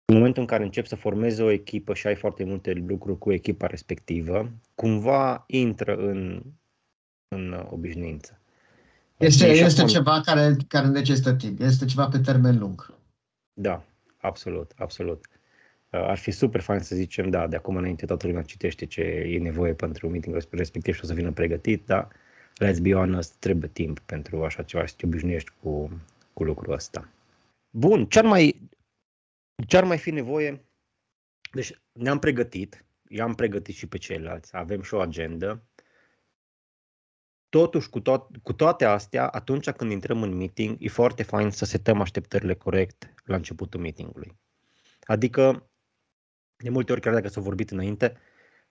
în 0.07 0.15
momentul 0.15 0.41
în 0.41 0.49
care 0.49 0.63
încep 0.63 0.87
să 0.87 0.97
formezi 0.97 1.41
o 1.41 1.51
echipă 1.51 1.95
și 1.95 2.07
ai 2.07 2.15
foarte 2.15 2.45
multe 2.45 2.73
lucruri 2.73 3.19
cu 3.19 3.33
echipa 3.33 3.67
respectivă, 3.67 4.51
cumva 4.75 5.45
intră 5.47 5.97
în, 5.97 6.43
în 7.29 7.67
obișnuință. 7.71 8.44
Este, 9.19 9.47
este 9.47 9.85
ceva 9.85 10.21
care, 10.21 10.57
care 10.69 10.87
necesită 10.87 11.35
timp, 11.35 11.61
este 11.61 11.85
ceva 11.85 12.09
pe 12.09 12.19
termen 12.19 12.59
lung. 12.59 12.95
Da, 13.53 13.85
absolut, 14.17 14.73
absolut. 14.77 15.27
Uh, 15.91 16.01
ar 16.01 16.19
fi 16.19 16.31
super 16.31 16.61
fain 16.61 16.81
să 16.81 16.95
zicem, 16.95 17.31
da, 17.31 17.47
de 17.47 17.57
acum 17.57 17.77
înainte 17.77 18.07
toată 18.07 18.27
lumea 18.27 18.43
citește 18.43 18.87
ce 18.87 19.01
e 19.03 19.39
nevoie 19.39 19.75
pentru 19.75 20.09
meeting 20.09 20.47
respectiv 20.51 20.95
și 20.95 21.01
o 21.03 21.07
să 21.07 21.15
vină 21.15 21.33
pregătit, 21.33 21.87
dar 21.87 22.09
let's 22.65 22.81
be 22.81 22.93
honest, 22.93 23.35
trebuie 23.35 23.71
timp 23.73 23.99
pentru 23.99 24.45
așa 24.45 24.63
ceva 24.63 24.87
să 24.87 24.95
te 24.97 25.07
obișnuiești 25.07 25.51
cu, 25.63 26.01
cu 26.33 26.45
lucrul 26.45 26.73
ăsta. 26.73 27.09
Bun, 27.71 28.07
ce 28.07 28.19
ar 28.19 28.25
mai, 28.25 28.71
ce 29.67 29.77
ar 29.77 29.85
mai 29.85 29.99
fi 29.99 30.11
nevoie? 30.11 30.65
Deci 31.53 31.81
ne-am 31.93 32.19
pregătit, 32.19 32.85
i-am 33.09 33.35
pregătit 33.35 33.75
și 33.75 33.87
pe 33.87 33.99
ceilalți, 33.99 34.57
avem 34.57 34.83
și 34.83 34.95
o 34.95 35.01
agendă. 35.01 35.63
Totuși, 37.55 37.91
cu, 37.91 38.01
to- 38.01 38.41
cu 38.43 38.53
toate 38.53 38.85
astea, 38.85 39.27
atunci 39.27 39.71
când 39.71 39.91
intrăm 39.91 40.23
în 40.23 40.37
meeting, 40.37 40.77
e 40.79 40.89
foarte 40.89 41.23
fain 41.23 41.51
să 41.51 41.65
setăm 41.65 42.01
așteptările 42.01 42.55
corect 42.55 43.15
la 43.25 43.37
începutul 43.37 43.81
meetingului. 43.81 44.37
Adică, 45.03 45.71
de 46.57 46.69
multe 46.69 46.93
ori, 46.93 47.01
chiar 47.01 47.13
dacă 47.13 47.29
s-a 47.29 47.41
vorbit 47.41 47.71
înainte, 47.71 48.17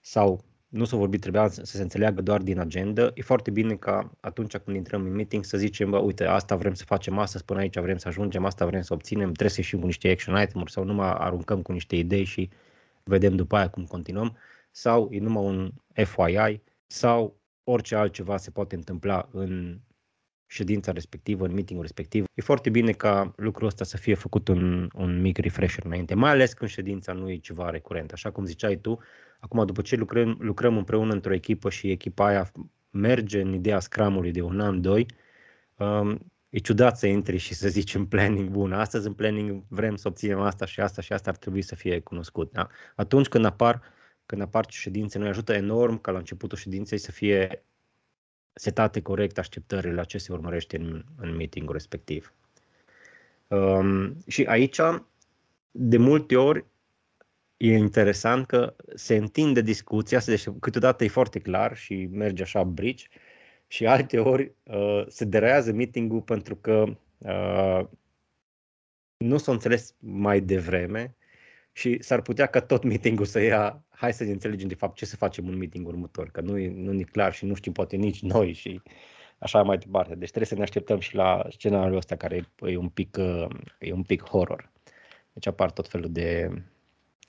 sau 0.02 0.46
nu 0.68 0.86
s-a 0.86 0.98
vorbit, 0.98 1.22
trebuia 1.22 1.48
să 1.48 1.64
se 1.64 1.82
înțeleagă 1.82 2.22
doar 2.22 2.42
din 2.42 2.60
agenda. 2.60 3.12
E 3.14 3.22
foarte 3.22 3.52
bine 3.52 3.76
ca 3.76 4.12
atunci 4.20 4.58
când 4.58 4.78
intrăm 4.78 5.06
în 5.06 5.14
meeting 5.14 5.44
să 5.44 5.58
zicem, 5.58 5.90
bă, 5.90 5.98
uite, 5.98 6.26
asta 6.26 6.56
vrem 6.56 6.74
să 6.74 6.84
facem 6.86 7.18
astăzi, 7.18 7.46
până 7.46 7.60
aici 7.60 7.80
vrem 7.80 7.98
să 7.98 8.08
ajungem, 8.08 8.46
asta 8.46 8.66
vrem 8.66 8.82
să 8.82 8.94
obținem, 8.94 9.28
trebuie 9.28 9.50
să 9.50 9.60
ieșim 9.60 9.80
cu 9.80 9.86
niște 9.86 10.10
action 10.10 10.42
item-uri 10.42 10.72
sau 10.72 10.84
numai 10.84 11.12
aruncăm 11.12 11.62
cu 11.62 11.72
niște 11.72 11.96
idei 11.96 12.24
și 12.24 12.50
vedem 13.04 13.36
după 13.36 13.56
aia 13.56 13.70
cum 13.70 13.86
continuăm, 13.86 14.38
sau 14.72 15.10
e 15.12 15.20
numai 15.20 15.44
un 15.44 15.72
FYI, 15.94 16.62
sau 16.88 17.42
orice 17.64 17.96
altceva 17.96 18.38
se 18.38 18.52
poate 18.52 18.76
întâmpla 18.76 19.30
în 19.32 19.80
ședința 20.46 20.92
respectivă, 20.92 21.46
în 21.46 21.54
meetingul 21.54 21.86
respectiv. 21.86 22.26
E 22.34 22.42
foarte 22.42 22.70
bine 22.70 22.92
ca 22.92 23.34
lucrul 23.36 23.68
ăsta 23.68 23.84
să 23.84 23.98
fie 23.98 24.14
făcut 24.14 24.48
un, 24.48 24.90
un 24.96 25.22
mic 25.22 25.38
refresher 25.38 25.86
înainte, 25.86 26.14
mai 26.14 26.32
ales 26.32 26.54
când 26.54 26.70
ședința 26.70 27.14
nu 27.14 27.30
e 27.30 27.38
ceva 27.38 27.70
recurent. 27.70 28.12
Așa 28.12 28.32
cum 28.32 28.46
ziceai 28.46 28.76
tu, 28.76 29.00
acum 29.40 29.66
după 29.66 29.82
ce 29.82 29.96
lucrăm, 29.96 30.38
lucrăm 30.40 30.78
împreună 30.78 31.14
într-o 31.14 31.34
echipă 31.34 31.70
și 31.70 31.92
echipa 31.92 32.26
aia 32.26 32.52
merge 32.90 33.42
în 33.42 33.54
ideea 33.54 33.80
scrum 33.80 34.32
de 34.32 34.42
un 34.42 34.60
an, 34.60 34.82
doi, 34.82 35.06
um, 35.78 36.32
e 36.50 36.58
ciudat 36.58 36.98
să 36.98 37.08
intri 37.08 37.38
și 37.38 37.54
să 37.54 37.70
zici 37.70 37.96
în 37.96 38.06
planning, 38.06 38.50
bun, 38.50 38.74
astăzi 38.74 39.08
în 39.08 39.14
planning 39.14 39.64
vrem 39.68 39.96
să 39.96 40.08
obținem 40.08 40.40
asta 40.40 40.66
și 40.66 40.80
asta 40.80 41.02
și 41.02 41.14
asta 41.14 41.30
ar 41.30 41.36
trebui 41.36 41.62
să 41.62 41.76
fie 41.76 42.00
cunoscut. 42.00 42.52
Da? 42.52 42.68
Atunci 42.96 43.28
când 43.28 43.46
apar, 43.46 43.82
când 44.26 44.42
apar 44.42 44.66
ședințe, 44.70 45.18
noi 45.18 45.28
ajută 45.28 45.54
enorm 45.54 46.02
ca 46.02 46.12
la 46.12 46.18
începutul 46.18 46.58
ședinței 46.58 46.98
să 46.98 47.12
fie 47.12 47.64
setate 48.54 49.02
corect 49.02 49.38
așteptările 49.38 49.94
la 49.94 50.04
ce 50.04 50.18
se 50.18 50.32
urmărește 50.32 50.78
în, 50.78 51.04
în 51.18 51.36
meetingul 51.36 51.74
respectiv. 51.74 52.34
Um, 53.48 54.18
și 54.28 54.44
aici, 54.44 54.80
de 55.72 55.98
multe 55.98 56.36
ori, 56.36 56.66
e 57.58 57.78
interesant 57.78 58.46
că 58.46 58.76
se 58.96 59.16
întinde 59.16 59.62
discuția, 59.62 60.20
deci 60.20 60.50
câteodată 60.60 61.04
e 61.04 61.08
foarte 61.08 61.40
clar 61.40 61.78
și 61.78 62.08
merge 62.12 62.44
așa 62.44 62.64
brici, 62.64 63.10
și 63.68 63.86
alte 63.86 64.20
ori 64.20 64.52
uh, 64.64 65.06
se 65.08 65.26
derează 65.26 65.72
meetingul 65.72 66.22
pentru 66.22 66.56
că 66.56 66.98
uh, 67.18 67.88
nu 69.18 69.38
s-a 69.38 69.52
înțeles 69.52 69.96
mai 70.00 70.42
devreme 70.42 71.16
și 71.74 72.04
s-ar 72.04 72.22
putea 72.22 72.46
ca 72.46 72.60
tot 72.60 72.84
meetingul 72.84 73.26
să 73.26 73.40
ia, 73.40 73.84
hai 73.90 74.14
să 74.14 74.24
ne 74.24 74.32
înțelegem 74.32 74.68
de 74.68 74.76
fapt 74.76 74.96
ce 74.96 75.06
să 75.06 75.16
facem 75.16 75.48
în 75.48 75.58
meeting 75.58 75.88
următor, 75.88 76.30
că 76.30 76.42
nu 76.42 76.58
e, 76.58 76.72
nu 76.76 77.00
e 77.00 77.04
clar 77.04 77.34
și 77.34 77.46
nu 77.46 77.54
știm 77.54 77.72
poate 77.72 77.96
nici 77.96 78.22
noi 78.22 78.54
și 78.54 78.82
așa 79.38 79.64
mai 79.64 79.78
departe. 79.78 80.16
Deci 80.16 80.28
trebuie 80.28 80.48
să 80.48 80.56
ne 80.56 80.62
așteptăm 80.62 81.00
și 81.00 81.16
la 81.16 81.46
scenariul 81.50 81.98
ăsta 81.98 82.16
care 82.16 82.50
e 82.62 82.78
un 82.78 82.90
pic, 82.90 83.18
uh, 83.20 83.48
e 83.80 83.94
un 83.94 84.04
pic 84.04 84.24
horror. 84.24 84.72
Deci 85.34 85.48
apar 85.48 85.72
tot 85.72 85.88
felul 85.88 86.12
de, 86.12 86.50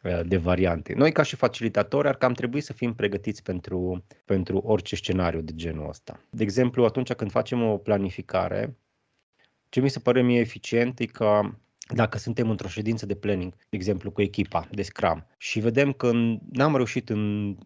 uh, 0.02 0.20
de 0.26 0.36
variante. 0.36 0.94
Noi 0.94 1.12
ca 1.12 1.22
și 1.22 1.36
facilitatori 1.36 2.08
ar 2.08 2.16
cam 2.16 2.32
trebui 2.32 2.60
să 2.60 2.72
fim 2.72 2.94
pregătiți 2.94 3.42
pentru, 3.42 4.04
pentru 4.24 4.58
orice 4.58 4.96
scenariu 4.96 5.40
de 5.40 5.52
genul 5.54 5.88
ăsta. 5.88 6.20
De 6.30 6.42
exemplu, 6.42 6.84
atunci 6.84 7.12
când 7.12 7.30
facem 7.30 7.62
o 7.62 7.76
planificare, 7.76 8.76
ce 9.68 9.80
mi 9.80 9.90
se 9.90 10.00
pare 10.00 10.22
mie 10.22 10.40
eficient 10.40 10.98
e 10.98 11.04
ca 11.04 11.58
dacă 11.86 12.18
suntem 12.18 12.50
într-o 12.50 12.68
ședință 12.68 13.06
de 13.06 13.14
planning, 13.14 13.54
de 13.54 13.76
exemplu 13.76 14.10
cu 14.10 14.22
echipa 14.22 14.68
de 14.70 14.82
Scrum 14.82 15.26
și 15.38 15.60
vedem 15.60 15.92
că 15.92 16.12
n-am 16.52 16.76
reușit 16.76 17.08
în 17.08 17.56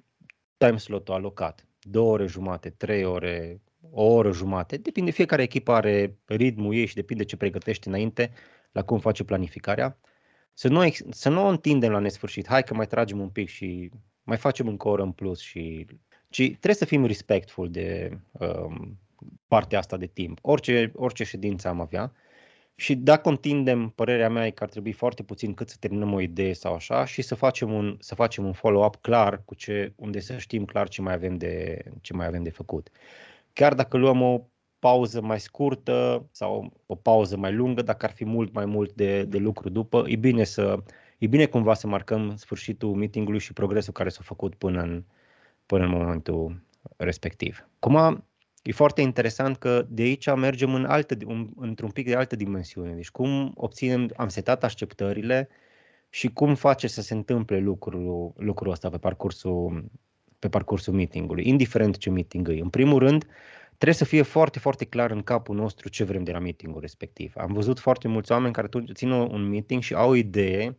time 0.56 0.76
slot-ul 0.76 1.14
alocat, 1.14 1.66
două 1.80 2.12
ore 2.12 2.26
jumate, 2.26 2.70
trei 2.70 3.04
ore, 3.04 3.60
o 3.90 4.04
oră 4.04 4.32
jumate, 4.32 4.76
depinde, 4.76 5.10
fiecare 5.10 5.42
echipă 5.42 5.72
are 5.72 6.18
ritmul 6.25 6.75
ei 6.75 6.87
și 6.87 6.94
depinde 6.94 7.25
ce 7.25 7.37
pregătește 7.37 7.88
înainte, 7.88 8.30
la 8.72 8.82
cum 8.82 8.98
face 8.98 9.25
planificarea, 9.25 9.98
să 10.52 10.68
nu, 10.68 10.88
să 11.10 11.28
nu 11.28 11.44
o 11.44 11.48
întindem 11.48 11.90
la 11.90 11.98
nesfârșit, 11.98 12.46
hai 12.46 12.62
că 12.62 12.75
mai 12.75 12.87
tragem 12.87 13.20
un 13.20 13.28
pic 13.28 13.48
și 13.48 13.90
mai 14.22 14.37
facem 14.37 14.68
încă 14.68 14.88
o 14.88 14.90
oră 14.90 15.02
în 15.02 15.12
plus 15.12 15.40
și 15.40 15.87
ci 16.28 16.42
trebuie 16.42 16.75
să 16.75 16.84
fim 16.84 17.04
respectful 17.04 17.70
de 17.70 18.18
um, 18.32 18.98
partea 19.46 19.78
asta 19.78 19.96
de 19.96 20.06
timp. 20.06 20.38
Orice, 20.42 20.92
orice 20.94 21.25
ședință 21.25 21.68
am 21.68 21.80
avea, 21.80 22.12
și 22.80 22.94
dacă 22.94 23.28
întindem, 23.28 23.88
părerea 23.88 24.28
mea 24.28 24.47
e 24.47 24.50
că 24.50 24.62
ar 24.62 24.68
trebui 24.68 24.92
foarte 24.92 25.23
puțin 25.23 25.54
cât 25.54 25.68
să 25.68 25.76
terminăm 25.80 26.12
o 26.12 26.20
idee 26.20 26.52
sau 26.52 26.75
așa 26.75 27.04
și 27.04 27.23
să 27.23 27.35
facem 27.35 27.73
un, 27.73 27.97
să 28.00 28.14
facem 28.14 28.44
un 28.44 28.52
follow-up 28.52 28.97
clar 28.97 29.42
cu 29.44 29.54
ce, 29.54 29.92
unde 29.97 30.20
să 30.20 30.37
știm 30.37 30.64
clar 30.64 30.88
ce 30.88 31.02
mai 31.02 31.12
avem 31.12 31.37
de, 31.37 31.85
ce 32.00 32.12
mai 32.12 32.26
avem 32.26 32.42
de 32.42 32.50
făcut. 32.50 32.90
Chiar 33.52 33.75
dacă 33.75 33.97
luăm 33.97 34.23
o 34.23 34.40
pauză 34.78 35.20
mai 35.20 35.40
scurtă 35.40 36.26
sau 36.30 36.73
o 36.87 36.94
pauză 36.94 37.37
mai 37.37 37.52
lungă, 37.52 37.82
dacă 37.82 38.06
ar 38.06 38.12
fi 38.12 38.25
mult 38.25 38.52
mai 38.52 38.64
mult 38.64 38.92
de, 38.92 39.25
de 39.25 39.38
lucru 39.38 39.68
după, 39.68 40.04
e 40.06 40.16
bine, 40.16 40.44
să, 40.44 40.82
e 41.18 41.26
bine 41.26 41.47
cumva 41.47 41.75
să 41.75 41.87
marcăm 41.87 42.37
sfârșitul 42.37 42.94
meetingului 42.94 43.40
și 43.40 43.52
progresul 43.52 43.92
care 43.92 44.08
s-a 44.08 44.23
făcut 44.23 44.54
până 44.54 44.82
în, 44.82 45.04
până 45.66 45.85
în 45.85 45.90
momentul 45.90 46.62
respectiv. 46.97 47.68
Cum 47.78 48.25
E 48.68 48.72
foarte 48.72 49.00
interesant 49.00 49.56
că 49.56 49.87
de 49.88 50.02
aici 50.02 50.34
mergem 50.34 50.75
în 50.75 50.84
altă, 50.84 51.16
într-un 51.56 51.90
pic 51.90 52.06
de 52.06 52.14
altă 52.14 52.37
dimensiune. 52.37 52.94
Deci 52.94 53.10
cum 53.10 53.52
obținem, 53.54 54.10
am 54.16 54.28
setat 54.28 54.64
așteptările 54.64 55.48
și 56.10 56.28
cum 56.28 56.54
face 56.54 56.87
să 56.87 57.02
se 57.02 57.14
întâmple 57.14 57.58
lucrul, 57.58 58.32
lucrul 58.37 58.72
ăsta 58.72 58.88
pe 58.90 58.98
parcursul, 58.98 59.84
pe 60.38 60.48
parcursul 60.48 60.94
meetingului, 60.94 61.48
indiferent 61.48 61.96
ce 61.96 62.10
meeting 62.10 62.48
e. 62.48 62.60
În 62.60 62.68
primul 62.68 62.98
rând, 62.98 63.26
trebuie 63.76 63.96
să 63.96 64.04
fie 64.04 64.22
foarte, 64.22 64.58
foarte 64.58 64.84
clar 64.84 65.10
în 65.10 65.22
capul 65.22 65.56
nostru 65.56 65.88
ce 65.88 66.04
vrem 66.04 66.25
de 66.25 66.32
la 66.32 66.38
meetingul 66.38 66.80
respectiv. 66.80 67.32
Am 67.37 67.52
văzut 67.52 67.78
foarte 67.78 68.08
mulți 68.08 68.32
oameni 68.32 68.52
care 68.52 68.68
țin 68.92 69.10
un 69.10 69.48
meeting 69.48 69.82
și 69.82 69.94
au 69.94 70.10
o 70.10 70.14
idee 70.14 70.78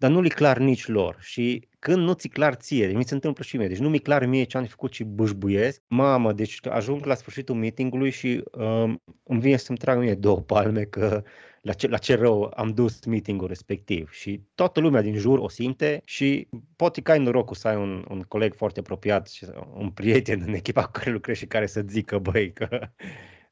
dar 0.00 0.10
nu 0.10 0.20
li 0.20 0.28
clar 0.28 0.58
nici 0.58 0.86
lor. 0.86 1.16
Și 1.20 1.68
când 1.78 1.96
nu 1.96 2.12
ți 2.12 2.28
clar 2.28 2.54
ție, 2.54 2.86
deci 2.86 2.96
mi 2.96 3.04
se 3.04 3.14
întâmplă 3.14 3.44
și 3.44 3.56
mie, 3.56 3.68
deci 3.68 3.78
nu 3.78 3.88
mi 3.88 3.98
clar 3.98 4.26
mie 4.26 4.44
ce 4.44 4.56
am 4.56 4.64
făcut 4.64 4.92
și 4.92 5.04
bâșbuiesc, 5.04 5.82
mamă, 5.86 6.32
deci 6.32 6.66
ajung 6.66 7.04
la 7.04 7.14
sfârșitul 7.14 7.54
meetingului 7.54 8.10
și 8.10 8.42
um, 8.52 9.02
îmi 9.22 9.40
vine 9.40 9.56
să-mi 9.56 9.78
trag 9.78 9.98
mie 9.98 10.14
două 10.14 10.40
palme 10.40 10.82
că 10.82 11.22
la 11.62 11.72
ce, 11.72 11.88
la 11.88 11.98
ce 11.98 12.14
rău 12.14 12.52
am 12.56 12.68
dus 12.68 13.04
meetingul 13.04 13.48
respectiv. 13.48 14.10
Și 14.10 14.42
toată 14.54 14.80
lumea 14.80 15.02
din 15.02 15.14
jur 15.14 15.38
o 15.38 15.48
simte 15.48 16.02
și 16.04 16.48
poate 16.76 17.00
că 17.00 17.10
ai 17.10 17.18
norocul 17.18 17.56
să 17.56 17.68
ai 17.68 17.76
un, 17.76 18.04
un 18.08 18.20
coleg 18.20 18.54
foarte 18.54 18.80
apropiat 18.80 19.28
și 19.28 19.46
un 19.74 19.90
prieten 19.90 20.42
în 20.46 20.54
echipa 20.54 20.84
cu 20.84 20.90
care 20.90 21.10
lucrezi 21.10 21.38
și 21.38 21.46
care 21.46 21.66
să 21.66 21.82
zică, 21.86 22.18
băi, 22.18 22.52
că 22.52 22.88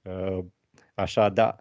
uh, 0.03 0.45
așa, 0.95 1.29
da, 1.29 1.57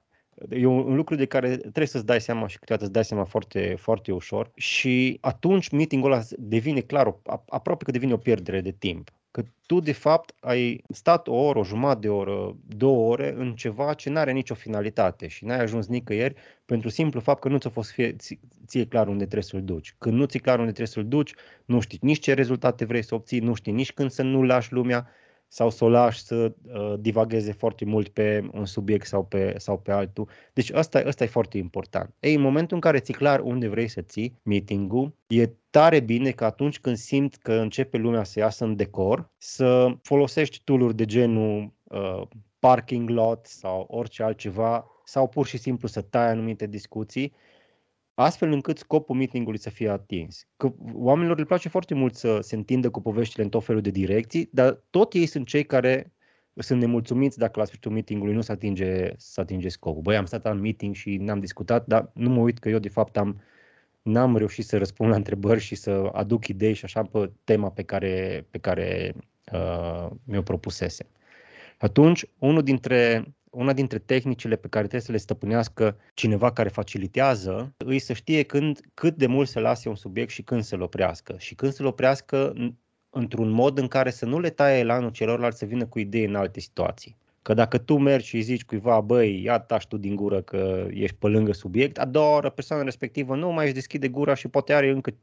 E 0.49 0.65
un, 0.65 0.77
un 0.77 0.95
lucru 0.95 1.15
de 1.15 1.25
care 1.25 1.57
trebuie 1.57 1.87
să-ți 1.87 2.05
dai 2.05 2.21
seama 2.21 2.47
și 2.47 2.59
câteodată 2.59 2.85
îți 2.85 2.93
dai 2.93 3.05
seama 3.05 3.23
foarte, 3.23 3.75
foarte 3.79 4.11
ușor 4.11 4.51
și 4.55 5.17
atunci 5.21 5.69
meetingul 5.69 6.11
ăla 6.11 6.23
devine 6.37 6.79
clar, 6.79 7.15
aproape 7.49 7.83
că 7.83 7.91
devine 7.91 8.13
o 8.13 8.17
pierdere 8.17 8.61
de 8.61 8.71
timp. 8.71 9.09
Că 9.31 9.43
tu, 9.65 9.79
de 9.79 9.91
fapt, 9.91 10.33
ai 10.39 10.83
stat 10.89 11.27
o 11.27 11.35
oră, 11.35 11.59
o 11.59 11.63
jumătate 11.63 11.99
de 11.99 12.09
oră, 12.09 12.55
două 12.67 13.11
ore 13.11 13.33
în 13.37 13.55
ceva 13.55 13.93
ce 13.93 14.09
nu 14.09 14.17
are 14.17 14.31
nicio 14.31 14.53
finalitate 14.53 15.27
și 15.27 15.45
n-ai 15.45 15.59
ajuns 15.59 15.87
nicăieri 15.87 16.35
pentru 16.65 16.89
simplu 16.89 17.19
fapt 17.19 17.41
că 17.41 17.49
nu 17.49 17.57
ți-a 17.57 17.69
fost 17.69 17.91
fie, 17.91 18.15
ție 18.65 18.85
clar 18.85 19.07
unde 19.07 19.23
trebuie 19.23 19.43
să-l 19.43 19.63
duci. 19.63 19.95
Când 19.97 20.15
nu 20.15 20.25
ți-e 20.25 20.39
clar 20.39 20.59
unde 20.59 20.71
trebuie 20.71 20.93
să-l 20.93 21.07
duci, 21.07 21.33
nu 21.65 21.79
știi 21.79 21.99
nici 22.01 22.19
ce 22.19 22.33
rezultate 22.33 22.85
vrei 22.85 23.03
să 23.03 23.15
obții, 23.15 23.39
nu 23.39 23.53
știi 23.53 23.71
nici 23.71 23.93
când 23.93 24.11
să 24.11 24.23
nu 24.23 24.43
lași 24.43 24.73
lumea 24.73 25.07
sau 25.47 25.69
să 25.69 25.83
o 25.83 25.89
lași 25.89 26.23
să 26.23 26.53
uh, 26.73 26.93
divagheze 26.99 27.51
foarte 27.51 27.85
mult 27.85 28.07
pe 28.07 28.49
un 28.51 28.65
subiect 28.65 29.05
sau 29.05 29.23
pe, 29.23 29.53
sau 29.57 29.77
pe 29.77 29.91
altul. 29.91 30.27
Deci 30.53 30.71
asta, 30.71 31.03
asta 31.05 31.23
e 31.23 31.27
foarte 31.27 31.57
important. 31.57 32.13
Ei, 32.19 32.35
în 32.35 32.41
momentul 32.41 32.75
în 32.75 32.81
care 32.81 32.99
ți 32.99 33.11
clar 33.11 33.39
unde 33.39 33.67
vrei 33.67 33.87
să 33.87 34.01
ții 34.01 34.39
meeting-ul, 34.43 35.13
e 35.27 35.49
tare 35.69 35.99
bine 35.99 36.31
că 36.31 36.45
atunci 36.45 36.79
când 36.79 36.97
simți 36.97 37.39
că 37.39 37.53
începe 37.53 37.97
lumea 37.97 38.23
să 38.23 38.39
iasă 38.39 38.63
în 38.63 38.75
decor, 38.75 39.29
să 39.37 39.95
folosești 40.01 40.61
tool 40.63 40.93
de 40.93 41.05
genul 41.05 41.73
uh, 41.83 42.21
parking 42.59 43.09
lot 43.09 43.45
sau 43.45 43.85
orice 43.89 44.23
altceva 44.23 44.85
sau 45.03 45.27
pur 45.27 45.45
și 45.45 45.57
simplu 45.57 45.87
să 45.87 46.01
tai 46.01 46.29
anumite 46.29 46.67
discuții 46.67 47.33
astfel 48.19 48.51
încât 48.51 48.77
scopul 48.77 49.15
meetingului 49.15 49.59
să 49.59 49.69
fie 49.69 49.89
atins. 49.89 50.47
Că 50.57 50.73
oamenilor 50.93 51.37
le 51.37 51.43
place 51.43 51.69
foarte 51.69 51.93
mult 51.93 52.15
să 52.15 52.39
se 52.41 52.55
întindă 52.55 52.89
cu 52.89 53.01
poveștile 53.01 53.43
în 53.43 53.49
tot 53.49 53.65
felul 53.65 53.81
de 53.81 53.89
direcții, 53.89 54.49
dar 54.51 54.83
tot 54.89 55.13
ei 55.13 55.25
sunt 55.25 55.47
cei 55.47 55.65
care 55.65 56.13
sunt 56.53 56.79
nemulțumiți 56.79 57.37
dacă 57.37 57.59
la 57.59 57.65
sfârșitul 57.65 57.91
meetingului 57.91 58.33
nu 58.33 58.41
se 58.41 58.51
atinge, 58.51 59.13
se 59.17 59.41
atinge 59.41 59.69
scopul. 59.69 60.01
Băi, 60.01 60.15
am 60.15 60.25
stat 60.25 60.45
în 60.45 60.59
meeting 60.59 60.95
și 60.95 61.17
n-am 61.17 61.39
discutat, 61.39 61.85
dar 61.85 62.11
nu 62.13 62.29
mă 62.29 62.39
uit 62.39 62.59
că 62.59 62.69
eu 62.69 62.79
de 62.79 62.89
fapt 62.89 63.17
am, 63.17 63.41
n-am 64.01 64.37
reușit 64.37 64.65
să 64.65 64.77
răspund 64.77 65.09
la 65.09 65.15
întrebări 65.23 65.59
și 65.59 65.75
să 65.75 66.09
aduc 66.13 66.47
idei 66.47 66.73
și 66.73 66.85
așa 66.85 67.03
pe 67.03 67.31
tema 67.43 67.69
pe 67.69 67.83
care, 67.83 68.45
pe 68.49 68.57
care 68.57 69.13
uh, 69.53 70.07
mi-o 70.23 70.41
propusese. 70.41 71.05
Atunci, 71.77 72.25
unul 72.37 72.63
dintre 72.63 73.25
una 73.57 73.73
dintre 73.73 73.97
tehnicile 73.97 74.55
pe 74.55 74.67
care 74.67 74.83
trebuie 74.83 75.05
să 75.05 75.11
le 75.11 75.17
stăpânească 75.17 75.97
cineva 76.13 76.51
care 76.51 76.69
facilitează, 76.69 77.73
îi 77.77 77.99
să 77.99 78.13
știe 78.13 78.43
când, 78.43 78.79
cât 78.93 79.15
de 79.15 79.27
mult 79.27 79.49
să 79.49 79.59
lase 79.59 79.89
un 79.89 79.95
subiect 79.95 80.29
și 80.29 80.41
când 80.41 80.63
să-l 80.63 80.81
oprească. 80.81 81.35
Și 81.37 81.55
când 81.55 81.71
să-l 81.71 81.85
oprească 81.85 82.53
într-un 83.09 83.49
mod 83.49 83.77
în 83.77 83.87
care 83.87 84.09
să 84.09 84.25
nu 84.25 84.39
le 84.39 84.49
taie 84.49 84.79
elanul 84.79 85.09
celorlalți 85.09 85.57
să 85.57 85.65
vină 85.65 85.85
cu 85.85 85.99
idei 85.99 86.25
în 86.25 86.35
alte 86.35 86.59
situații. 86.59 87.17
Că 87.41 87.53
dacă 87.53 87.77
tu 87.77 87.97
mergi 87.97 88.27
și 88.27 88.41
zici 88.41 88.65
cuiva, 88.65 89.01
băi, 89.01 89.41
ia 89.43 89.59
tași 89.59 89.87
tu 89.87 89.97
din 89.97 90.15
gură 90.15 90.41
că 90.41 90.87
ești 90.89 91.15
pe 91.15 91.27
lângă 91.27 91.51
subiect, 91.51 91.97
a 91.97 92.05
doua 92.05 92.35
oră 92.35 92.49
persoana 92.49 92.83
respectivă 92.83 93.35
nu 93.35 93.51
mai 93.51 93.65
își 93.65 93.73
deschide 93.73 94.07
gura 94.07 94.33
și 94.33 94.47
poate 94.47 94.73
are 94.73 94.89
încă 94.89 95.13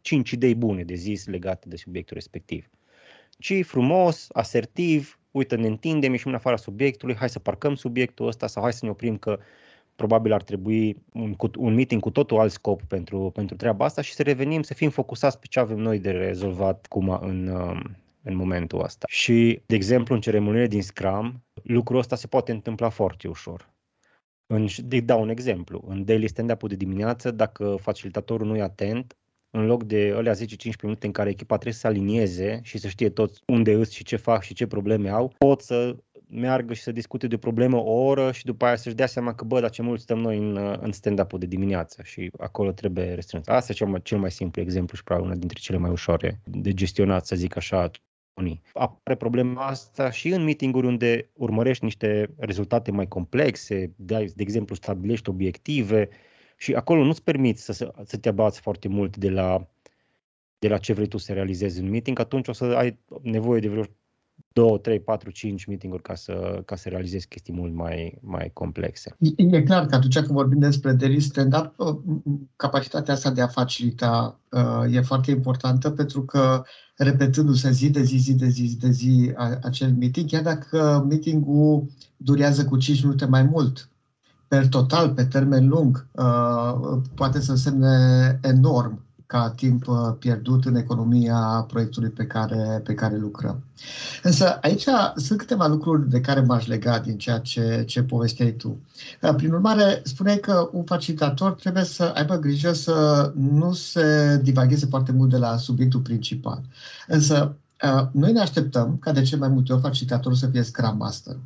cinci 0.00 0.30
idei 0.30 0.54
bune 0.54 0.82
de 0.82 0.94
zis 0.94 1.26
legate 1.26 1.68
de 1.68 1.76
subiectul 1.76 2.16
respectiv. 2.16 2.68
Ci 3.38 3.64
frumos, 3.64 4.28
asertiv, 4.32 5.20
uite, 5.32 5.56
ne 5.56 5.66
întindem, 5.66 6.12
ieșim 6.12 6.30
în 6.30 6.36
afara 6.36 6.56
subiectului, 6.56 7.14
hai 7.14 7.28
să 7.28 7.38
parcăm 7.38 7.74
subiectul 7.74 8.26
ăsta 8.26 8.46
sau 8.46 8.62
hai 8.62 8.72
să 8.72 8.84
ne 8.84 8.90
oprim 8.90 9.16
că 9.16 9.38
probabil 9.94 10.32
ar 10.32 10.42
trebui 10.42 10.96
un, 11.12 11.36
un 11.58 11.74
meeting 11.74 12.00
cu 12.00 12.10
totul 12.10 12.38
alt 12.38 12.52
scop 12.52 12.82
pentru, 12.82 13.30
pentru 13.34 13.56
treaba 13.56 13.84
asta 13.84 14.02
și 14.02 14.14
să 14.14 14.22
revenim, 14.22 14.62
să 14.62 14.74
fim 14.74 14.90
focusați 14.90 15.38
pe 15.38 15.46
ce 15.48 15.60
avem 15.60 15.78
noi 15.78 15.98
de 15.98 16.10
rezolvat 16.10 16.86
cum 16.86 17.08
în, 17.08 17.46
um, 17.46 17.96
în 18.22 18.36
momentul 18.36 18.82
ăsta. 18.82 19.06
Și, 19.08 19.62
de 19.66 19.74
exemplu, 19.74 20.14
în 20.14 20.20
ceremoniile 20.20 20.66
din 20.66 20.82
Scrum, 20.82 21.44
lucrul 21.62 21.98
ăsta 21.98 22.16
se 22.16 22.26
poate 22.26 22.52
întâmpla 22.52 22.88
foarte 22.88 23.28
ușor. 23.28 23.70
În, 24.46 24.66
de 24.84 25.00
dau 25.00 25.20
un 25.20 25.28
exemplu. 25.28 25.84
În 25.86 26.04
daily 26.04 26.28
stand-up-ul 26.28 26.68
de 26.68 26.74
dimineață, 26.74 27.30
dacă 27.30 27.76
facilitatorul 27.80 28.46
nu 28.46 28.56
e 28.56 28.62
atent, 28.62 29.16
în 29.54 29.66
loc 29.66 29.84
de 29.84 30.12
alea 30.16 30.34
10-15 30.34 30.36
minute 30.82 31.06
în 31.06 31.12
care 31.12 31.30
echipa 31.30 31.54
trebuie 31.54 31.74
să 31.74 31.80
se 31.80 31.86
alinieze 31.86 32.60
și 32.62 32.78
să 32.78 32.88
știe 32.88 33.08
toți 33.08 33.42
unde 33.46 33.72
îs 33.72 33.90
și 33.90 34.04
ce 34.04 34.16
fac 34.16 34.42
și 34.42 34.54
ce 34.54 34.66
probleme 34.66 35.08
au, 35.08 35.32
pot 35.38 35.60
să 35.60 35.96
meargă 36.28 36.74
și 36.74 36.82
să 36.82 36.92
discute 36.92 37.26
de 37.26 37.34
o 37.34 37.38
problemă 37.38 37.76
o 37.76 38.04
oră 38.04 38.32
și 38.32 38.44
după 38.44 38.64
aia 38.64 38.76
să-și 38.76 38.94
dea 38.94 39.06
seama 39.06 39.34
că, 39.34 39.44
bă, 39.44 39.60
dar 39.60 39.70
ce 39.70 39.82
mult 39.82 40.00
stăm 40.00 40.18
noi 40.18 40.38
în, 40.38 40.76
în 40.80 40.92
stand-up-ul 40.92 41.38
de 41.38 41.46
dimineață 41.46 42.02
și 42.02 42.30
acolo 42.38 42.72
trebuie 42.72 43.14
restrâns. 43.14 43.48
Asta 43.48 43.72
e 43.72 43.74
cel 43.74 43.86
mai, 43.86 44.02
cel 44.02 44.18
mai 44.18 44.30
simplu 44.30 44.62
exemplu 44.62 44.96
și 44.96 45.04
probabil 45.04 45.30
una 45.30 45.38
dintre 45.38 45.58
cele 45.60 45.78
mai 45.78 45.90
ușoare 45.90 46.40
de 46.44 46.72
gestionat, 46.72 47.26
să 47.26 47.36
zic 47.36 47.56
așa, 47.56 47.90
unii. 48.34 48.62
Apare 48.72 49.16
problema 49.16 49.66
asta 49.66 50.10
și 50.10 50.28
în 50.28 50.44
meeting-uri 50.44 50.86
unde 50.86 51.30
urmărești 51.32 51.84
niște 51.84 52.34
rezultate 52.36 52.90
mai 52.90 53.08
complexe, 53.08 53.92
de, 53.96 54.32
de 54.34 54.42
exemplu 54.42 54.74
stabilești 54.74 55.28
obiective 55.28 56.08
și 56.62 56.74
acolo 56.74 57.04
nu-ți 57.04 57.22
permiți 57.22 57.64
să, 57.64 57.92
să 58.04 58.16
te 58.16 58.28
abați 58.28 58.60
foarte 58.60 58.88
mult 58.88 59.16
de 59.16 59.30
la, 59.30 59.68
de 60.58 60.68
la 60.68 60.78
ce 60.78 60.92
vrei 60.92 61.06
tu 61.06 61.18
să 61.18 61.32
realizezi 61.32 61.80
în 61.80 61.90
meeting, 61.90 62.18
atunci 62.18 62.48
o 62.48 62.52
să 62.52 62.64
ai 62.64 62.98
nevoie 63.22 63.60
de 63.60 63.68
vreo 63.68 63.84
2, 64.52 64.78
3, 64.80 65.00
4, 65.00 65.30
5 65.30 65.64
meeting-uri 65.64 66.02
ca 66.02 66.14
să, 66.14 66.62
ca 66.64 66.76
să 66.76 66.88
realizezi 66.88 67.28
chestii 67.28 67.52
mult 67.52 67.74
mai, 67.74 68.18
mai 68.20 68.50
complexe. 68.52 69.16
E, 69.18 69.56
e 69.56 69.62
clar 69.62 69.86
că 69.86 69.94
atunci 69.94 70.14
când 70.14 70.26
vorbim 70.26 70.58
despre 70.58 70.92
daily 70.92 71.20
stand-up, 71.20 71.74
uh, 71.76 71.96
capacitatea 72.56 73.14
asta 73.14 73.30
de 73.30 73.40
a 73.40 73.46
facilita 73.46 74.40
uh, 74.50 74.94
e 74.94 75.00
foarte 75.00 75.30
importantă 75.30 75.90
pentru 75.90 76.24
că 76.24 76.64
repetându-se 76.96 77.70
zi 77.70 77.90
de 77.90 78.02
zi, 78.02 78.16
zi 78.16 78.34
de 78.34 78.48
zi, 78.48 78.64
zi 78.64 78.78
de 78.78 78.90
zi 78.90 79.32
acel 79.62 79.92
meeting, 79.92 80.28
chiar 80.28 80.42
dacă 80.42 81.04
meeting-ul 81.08 81.86
durează 82.16 82.64
cu 82.64 82.76
5 82.76 83.02
minute 83.02 83.26
mai 83.26 83.42
mult, 83.42 83.91
per 84.52 84.68
total, 84.68 85.10
pe 85.10 85.24
termen 85.24 85.68
lung, 85.68 86.06
uh, 86.10 86.98
poate 87.14 87.40
să 87.40 87.50
însemne 87.50 88.38
enorm 88.42 89.04
ca 89.26 89.50
timp 89.50 89.86
uh, 89.86 89.96
pierdut 90.18 90.64
în 90.64 90.74
economia 90.74 91.64
proiectului 91.68 92.10
pe 92.10 92.26
care, 92.26 92.80
pe 92.84 92.94
care 92.94 93.16
lucrăm. 93.16 93.64
Însă 94.22 94.58
aici 94.60 94.84
sunt 95.16 95.38
câteva 95.38 95.66
lucruri 95.66 96.08
de 96.08 96.20
care 96.20 96.40
m-aș 96.40 96.66
lega 96.66 96.98
din 96.98 97.18
ceea 97.18 97.38
ce, 97.38 97.84
ce 97.86 98.02
povesteai 98.02 98.52
tu. 98.52 98.80
Uh, 99.22 99.34
prin 99.36 99.52
urmare, 99.52 100.00
spuneai 100.04 100.38
că 100.38 100.68
un 100.72 100.84
facilitator 100.84 101.52
trebuie 101.52 101.84
să 101.84 102.12
aibă 102.14 102.36
grijă 102.36 102.72
să 102.72 103.32
nu 103.36 103.72
se 103.72 104.40
divagheze 104.42 104.86
foarte 104.86 105.12
mult 105.12 105.30
de 105.30 105.36
la 105.36 105.56
subiectul 105.56 106.00
principal. 106.00 106.60
Însă 107.06 107.36
Uh, 107.44 107.61
noi 108.12 108.32
ne 108.32 108.40
așteptăm 108.40 108.96
ca 109.00 109.12
de 109.12 109.22
ce 109.22 109.36
mai 109.36 109.48
multe 109.48 109.72
ori 109.72 109.82
facilitatorul 109.82 110.36
să 110.36 110.46
fie 110.46 110.62
Scrum 110.62 110.96
Master. 110.96 111.36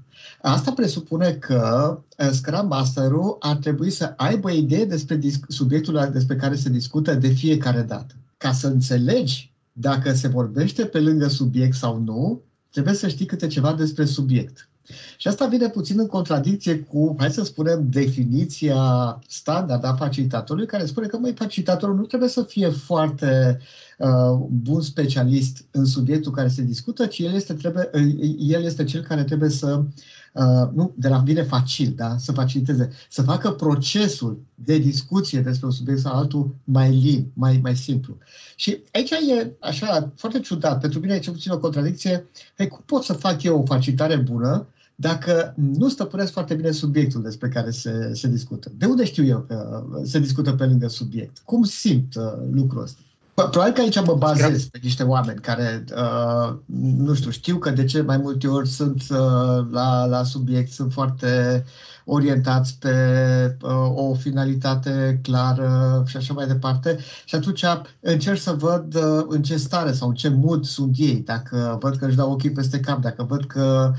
Asta 0.43 0.73
presupune 0.73 1.33
că 1.33 1.99
uh, 2.19 2.29
Scrum 2.31 2.67
Masterul 2.67 3.37
ar 3.41 3.57
trebui 3.57 3.91
să 3.91 4.15
aibă 4.17 4.51
idee 4.51 4.85
despre 4.85 5.21
subiectul 5.49 6.11
despre 6.13 6.37
care 6.37 6.55
se 6.55 6.69
discută 6.69 7.15
de 7.15 7.29
fiecare 7.29 7.83
dată. 7.83 8.15
Ca 8.37 8.53
să 8.53 8.67
înțelegi 8.67 9.53
dacă 9.73 10.13
se 10.13 10.29
vorbește 10.29 10.85
pe 10.85 11.01
lângă 11.01 11.29
subiect 11.29 11.77
sau 11.77 11.99
nu, 11.99 12.41
trebuie 12.71 12.95
să 12.95 13.09
știi 13.09 13.27
câte 13.27 13.47
ceva 13.47 13.73
despre 13.73 14.05
subiect. 14.05 14.69
Și 15.17 15.29
asta 15.29 15.47
vine 15.47 15.69
puțin 15.69 15.99
în 15.99 16.07
contradicție 16.07 16.79
cu, 16.79 17.15
hai 17.19 17.31
să 17.31 17.45
spunem, 17.45 17.87
definiția 17.91 19.19
standard 19.29 19.85
a 19.85 19.95
facilitatorului, 19.95 20.69
care 20.69 20.87
spune 20.87 21.07
că, 21.07 21.19
mai 21.19 21.33
facilitatorul 21.33 21.97
nu 21.97 22.03
trebuie 22.03 22.29
să 22.29 22.43
fie 22.43 22.69
foarte 22.69 23.59
uh, 23.99 24.39
bun 24.49 24.81
specialist 24.81 25.65
în 25.71 25.85
subiectul 25.85 26.33
care 26.33 26.49
se 26.49 26.63
discută, 26.63 27.07
ci 27.07 27.19
el 27.19 27.35
este, 27.35 27.55
trebuie, 27.55 27.91
el 28.39 28.63
este 28.65 28.85
cel 28.85 29.03
care 29.03 29.25
trebuie 29.25 29.49
să, 29.51 29.83
uh, 30.33 30.69
nu, 30.75 30.95
de 30.97 31.09
la 31.09 31.19
vine 31.19 31.43
facil, 31.43 31.93
da, 31.97 32.17
să 32.19 32.33
faciliteze, 32.33 32.91
să 33.11 33.23
facă 33.23 33.51
procesul 33.51 34.41
de 34.55 34.79
discuție 34.79 35.41
despre 35.41 35.67
un 35.67 35.73
subiect 35.73 36.01
sau 36.01 36.15
altul 36.15 36.55
mai 36.65 36.91
lin, 36.91 37.31
mai, 37.35 37.61
mai 37.63 37.77
simplu. 37.77 38.17
Și 38.57 38.79
aici 38.93 39.11
e 39.11 39.51
așa 39.61 40.13
foarte 40.17 40.41
ciudat, 40.41 40.81
pentru 40.81 41.01
mine 41.01 41.15
e 41.15 41.19
cel 41.19 41.33
puțin 41.33 41.53
o 41.53 41.59
contradicție, 41.59 42.27
hey, 42.57 42.69
cum 42.69 42.83
pot 42.87 43.03
să 43.03 43.13
fac 43.13 43.43
eu 43.43 43.61
o 43.61 43.65
facilitare 43.65 44.17
bună 44.17 44.67
dacă 44.99 45.55
nu 45.57 45.89
stăpânesc 45.89 46.33
foarte 46.33 46.55
bine 46.55 46.71
subiectul 46.71 47.23
despre 47.23 47.49
care 47.49 47.71
se, 47.71 48.11
se 48.15 48.29
discută. 48.29 48.73
De 48.77 48.87
unde 48.87 49.05
știu 49.05 49.25
eu 49.25 49.45
că 49.49 49.85
se 50.05 50.19
discută 50.19 50.53
pe 50.53 50.65
lângă 50.65 50.89
subiect? 50.89 51.39
Cum 51.45 51.63
simt 51.63 52.15
uh, 52.15 52.33
lucrul 52.51 52.83
ăsta? 52.83 53.01
Probabil 53.35 53.73
că 53.73 53.81
aici 53.81 54.05
mă 54.05 54.15
bazez 54.15 54.65
pe 54.65 54.79
niște 54.83 55.03
oameni 55.03 55.41
care, 55.41 55.85
uh, 55.97 56.55
nu 56.97 57.15
știu, 57.15 57.31
știu 57.31 57.59
că 57.59 57.71
de 57.71 57.85
ce 57.85 58.01
mai 58.01 58.17
multe 58.17 58.49
ori 58.49 58.69
sunt 58.69 59.03
uh, 59.11 59.67
la, 59.71 60.05
la 60.05 60.23
subiect, 60.23 60.73
sunt 60.73 60.93
foarte 60.93 61.65
orientați 62.09 62.77
pe 62.79 62.95
uh, 63.63 63.71
o 63.95 64.15
finalitate 64.15 65.21
clară 65.23 66.03
și 66.07 66.17
așa 66.17 66.35
mai 66.35 66.47
departe. 66.47 66.99
Și 67.25 67.35
atunci 67.35 67.65
încerc 68.01 68.39
să 68.39 68.53
văd 68.53 68.95
uh, 68.95 69.25
în 69.29 69.43
ce 69.43 69.57
stare 69.57 69.93
sau 69.93 70.09
în 70.09 70.15
ce 70.15 70.29
mood 70.29 70.65
sunt 70.65 70.95
ei. 70.99 71.23
Dacă 71.25 71.79
văd 71.81 71.97
că 71.97 72.07
își 72.07 72.17
dau 72.17 72.31
ochii 72.31 72.51
peste 72.51 72.81
cap, 72.81 73.01
dacă 73.01 73.23
văd 73.23 73.45
că 73.45 73.93
uh, 73.93 73.99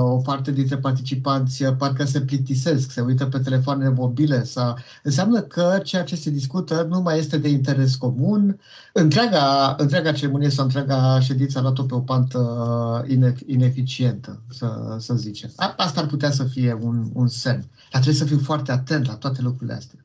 o 0.00 0.16
parte 0.16 0.52
dintre 0.52 0.76
participanți 0.76 1.64
parcă 1.64 2.04
se 2.04 2.20
plictisesc, 2.20 2.90
se 2.90 3.00
uită 3.00 3.26
pe 3.26 3.38
telefoanele 3.38 3.90
mobile, 3.90 4.44
sau... 4.44 4.76
înseamnă 5.02 5.40
că 5.40 5.80
ceea 5.84 6.04
ce 6.04 6.16
se 6.16 6.30
discută 6.30 6.86
nu 6.90 7.00
mai 7.00 7.18
este 7.18 7.38
de 7.38 7.48
interes 7.48 7.94
comun. 7.94 8.60
Întreaga, 8.92 9.74
întreaga 9.78 10.12
ceremonie 10.12 10.48
sau 10.48 10.64
întreaga 10.64 11.20
ședință 11.20 11.58
a 11.58 11.62
luat-o 11.62 11.82
pe 11.82 11.94
o 11.94 12.00
pantă 12.00 13.04
ineficientă, 13.46 14.42
să, 14.50 14.96
să 14.98 15.14
zicem. 15.14 15.50
Asta 15.76 16.00
ar 16.00 16.06
putea 16.06 16.30
să 16.30 16.44
fie 16.44 16.78
un, 16.82 17.10
un 17.12 17.28
semn. 17.28 17.64
Dar 17.92 18.02
trebuie 18.02 18.14
să 18.14 18.24
fiu 18.24 18.38
foarte 18.38 18.72
atent 18.72 19.06
la 19.06 19.14
toate 19.14 19.42
lucrurile 19.42 19.76
astea. 19.76 20.03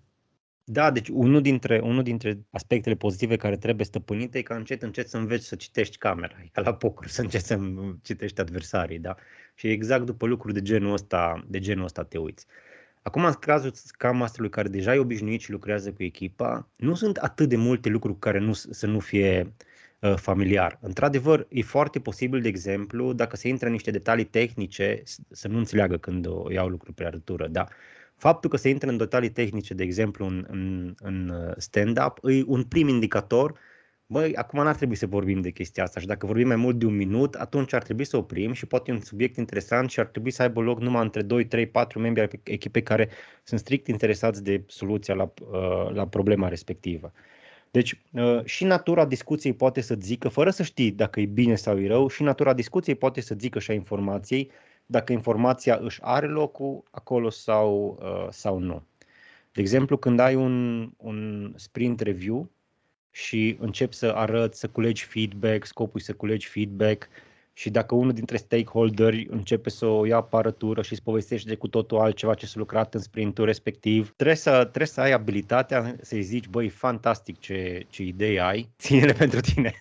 Da, 0.71 0.91
deci 0.91 1.07
unul 1.07 1.41
dintre, 1.41 1.79
unul 1.79 2.03
dintre 2.03 2.39
aspectele 2.49 2.95
pozitive 2.95 3.35
care 3.35 3.57
trebuie 3.57 3.85
stăpânite 3.85 4.37
e 4.37 4.41
ca 4.41 4.55
încet, 4.55 4.81
încet 4.81 5.09
să 5.09 5.17
înveți 5.17 5.45
să 5.45 5.55
citești 5.55 5.97
camera, 5.97 6.35
e 6.43 6.49
ca 6.51 6.61
la 6.61 6.73
poker, 6.73 7.07
să 7.09 7.21
înceți 7.21 7.47
să 7.47 7.59
citești 8.01 8.41
adversarii, 8.41 8.99
da? 8.99 9.15
Și 9.55 9.67
exact 9.67 10.05
după 10.05 10.25
lucruri 10.25 10.53
de 10.53 10.61
genul 10.61 10.93
ăsta, 10.93 11.45
de 11.47 11.59
genul 11.59 11.83
ăsta 11.83 12.03
te 12.03 12.17
uiți. 12.17 12.45
Acum, 13.01 13.25
în 13.25 13.33
cazul 13.33 13.71
Scrum 13.73 14.17
Masterului 14.17 14.51
care 14.51 14.67
deja 14.67 14.95
e 14.95 14.99
obișnuit 14.99 15.41
și 15.41 15.51
lucrează 15.51 15.91
cu 15.93 16.03
echipa, 16.03 16.69
nu 16.75 16.93
sunt 16.95 17.17
atât 17.17 17.49
de 17.49 17.55
multe 17.55 17.89
lucruri 17.89 18.13
cu 18.13 18.19
care 18.19 18.39
nu, 18.39 18.53
să 18.53 18.87
nu 18.87 18.99
fie 18.99 19.53
uh, 19.99 20.15
familiar. 20.15 20.77
Într-adevăr, 20.81 21.47
e 21.49 21.61
foarte 21.61 21.99
posibil, 21.99 22.41
de 22.41 22.47
exemplu, 22.47 23.13
dacă 23.13 23.35
se 23.35 23.47
intră 23.47 23.65
în 23.65 23.71
niște 23.71 23.91
detalii 23.91 24.25
tehnice, 24.25 25.03
să 25.29 25.47
nu 25.47 25.57
înțeleagă 25.57 25.97
când 25.97 26.25
o 26.27 26.51
iau 26.51 26.67
lucruri 26.67 26.93
pe 26.93 27.05
arătură, 27.05 27.47
da? 27.47 27.67
Faptul 28.19 28.49
că 28.49 28.57
se 28.57 28.69
intră 28.69 28.89
în 28.89 28.97
detalii 28.97 29.31
tehnice, 29.31 29.73
de 29.73 29.83
exemplu, 29.83 30.25
în, 30.25 30.45
în, 30.47 30.93
în 30.99 31.29
uh, 31.29 31.53
stand-up, 31.57 32.17
e 32.23 32.43
un 32.45 32.63
prim 32.63 32.87
indicator 32.87 33.59
Băi, 34.11 34.35
acum 34.35 34.63
n-ar 34.63 34.75
trebui 34.75 34.95
să 34.95 35.05
vorbim 35.05 35.41
de 35.41 35.49
chestia 35.49 35.83
asta 35.83 35.99
și 35.99 36.05
dacă 36.05 36.25
vorbim 36.25 36.47
mai 36.47 36.55
mult 36.55 36.79
de 36.79 36.85
un 36.85 36.95
minut, 36.95 37.35
atunci 37.35 37.73
ar 37.73 37.83
trebui 37.83 38.05
să 38.05 38.17
oprim 38.17 38.53
și 38.53 38.65
poate 38.65 38.91
e 38.91 38.93
un 38.93 38.99
subiect 38.99 39.37
interesant 39.37 39.89
și 39.89 39.99
ar 39.99 40.05
trebui 40.05 40.31
să 40.31 40.41
aibă 40.41 40.61
loc 40.61 40.79
numai 40.79 41.03
între 41.03 41.21
2, 41.21 41.45
3, 41.45 41.67
4 41.67 41.99
membri 41.99 42.21
ai 42.21 42.29
echipei 42.43 42.83
care 42.83 43.09
sunt 43.43 43.59
strict 43.59 43.87
interesați 43.87 44.43
de 44.43 44.63
soluția 44.67 45.13
la, 45.13 45.33
uh, 45.51 45.93
la 45.93 46.07
problema 46.07 46.47
respectivă. 46.47 47.11
Deci 47.71 48.01
uh, 48.11 48.43
și 48.45 48.63
natura 48.63 49.05
discuției 49.05 49.53
poate 49.53 49.81
să 49.81 49.95
zică, 49.99 50.27
fără 50.27 50.49
să 50.49 50.63
știi 50.63 50.91
dacă 50.91 51.19
e 51.19 51.25
bine 51.25 51.55
sau 51.55 51.79
e 51.79 51.87
rău, 51.87 52.07
și 52.07 52.23
natura 52.23 52.53
discuției 52.53 52.95
poate 52.95 53.21
să 53.21 53.35
zică 53.37 53.59
și 53.59 53.71
a 53.71 53.73
informației, 53.73 54.51
dacă 54.91 55.11
informația 55.11 55.79
își 55.81 55.99
are 56.01 56.27
locul 56.27 56.83
acolo 56.91 57.29
sau, 57.29 57.99
uh, 58.01 58.27
sau 58.29 58.57
nu. 58.57 58.83
De 59.51 59.61
exemplu, 59.61 59.97
când 59.97 60.19
ai 60.19 60.35
un, 60.35 60.89
un 60.97 61.51
sprint 61.55 61.99
review 61.99 62.49
și 63.11 63.57
începi 63.59 63.95
să 63.95 64.13
arăți, 64.15 64.59
să 64.59 64.67
culegi 64.67 65.05
feedback, 65.05 65.65
scopul 65.65 65.99
să 65.99 66.13
culegi 66.13 66.47
feedback 66.47 67.09
și 67.53 67.69
dacă 67.69 67.95
unul 67.95 68.13
dintre 68.13 68.37
stakeholderi 68.37 69.27
începe 69.29 69.69
să 69.69 69.85
o 69.85 70.05
ia 70.05 70.15
apărătură 70.15 70.81
și 70.81 70.91
îți 70.91 71.03
povestește 71.03 71.55
cu 71.55 71.67
totul 71.67 71.97
altceva 71.97 72.33
ce 72.33 72.45
s-a 72.45 72.59
lucrat 72.59 72.93
în 72.93 72.99
sprintul 72.99 73.45
respectiv, 73.45 74.13
trebuie 74.15 74.35
să, 74.35 74.51
trebuie 74.51 74.87
să 74.87 75.01
ai 75.01 75.11
abilitatea 75.11 75.95
să-i 76.01 76.21
zici, 76.21 76.47
băi, 76.47 76.69
fantastic 76.69 77.39
ce, 77.39 77.85
ce 77.89 78.03
idei 78.03 78.39
ai, 78.39 78.69
ține-le 78.77 79.13
pentru 79.23 79.39
tine. 79.39 79.73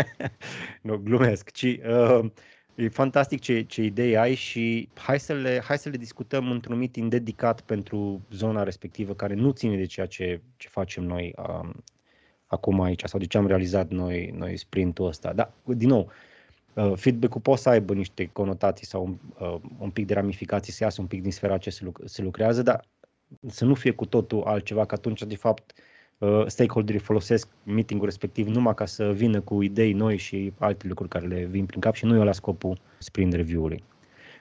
nu, 0.82 0.96
glumesc, 0.96 1.50
ci 1.50 1.78
uh, 1.88 2.30
E 2.78 2.88
fantastic 2.88 3.40
ce, 3.40 3.62
ce 3.62 3.82
idei 3.82 4.16
ai 4.16 4.34
și 4.34 4.88
hai 4.94 5.20
să, 5.20 5.32
le, 5.32 5.60
hai 5.64 5.78
să 5.78 5.88
le 5.88 5.96
discutăm 5.96 6.50
într-un 6.50 6.78
meeting 6.78 7.10
dedicat 7.10 7.60
pentru 7.60 8.20
zona 8.30 8.62
respectivă 8.62 9.14
care 9.14 9.34
nu 9.34 9.50
ține 9.50 9.76
de 9.76 9.84
ceea 9.84 10.06
ce, 10.06 10.40
ce 10.56 10.68
facem 10.68 11.04
noi 11.04 11.34
um, 11.36 11.84
acum 12.46 12.80
aici 12.80 13.02
sau 13.04 13.18
de 13.18 13.26
ce 13.26 13.38
am 13.38 13.46
realizat 13.46 13.88
noi, 13.90 14.34
noi 14.36 14.56
sprintul 14.56 15.06
ăsta. 15.06 15.32
Dar, 15.32 15.52
din 15.64 15.88
nou, 15.88 16.10
uh, 16.74 16.92
feedback-ul 16.96 17.40
poate 17.40 17.60
să 17.60 17.68
aibă 17.68 17.94
niște 17.94 18.30
conotații 18.32 18.86
sau 18.86 19.18
uh, 19.38 19.56
un 19.78 19.90
pic 19.90 20.06
de 20.06 20.14
ramificații, 20.14 20.72
să 20.72 20.84
iasă 20.84 21.00
un 21.00 21.06
pic 21.06 21.22
din 21.22 21.32
sfera 21.32 21.58
ce 21.58 21.70
se, 21.70 21.84
luc- 21.84 22.04
se 22.04 22.22
lucrează, 22.22 22.62
dar 22.62 22.84
să 23.46 23.64
nu 23.64 23.74
fie 23.74 23.90
cu 23.90 24.06
totul 24.06 24.42
altceva, 24.42 24.84
că 24.84 24.94
atunci, 24.94 25.22
de 25.22 25.36
fapt, 25.36 25.72
uh, 25.76 25.84
stakeholderii 26.46 27.00
folosesc 27.00 27.48
meetingul 27.62 28.06
respectiv 28.06 28.46
numai 28.46 28.74
ca 28.74 28.86
să 28.86 29.12
vină 29.12 29.40
cu 29.40 29.62
idei 29.62 29.92
noi 29.92 30.16
și 30.16 30.52
alte 30.58 30.86
lucruri 30.88 31.10
care 31.10 31.26
le 31.26 31.44
vin 31.44 31.66
prin 31.66 31.80
cap 31.80 31.94
și 31.94 32.04
nu 32.04 32.20
e 32.20 32.24
la 32.24 32.32
scopul 32.32 32.78
sprint 32.98 33.32
review-ului. 33.32 33.82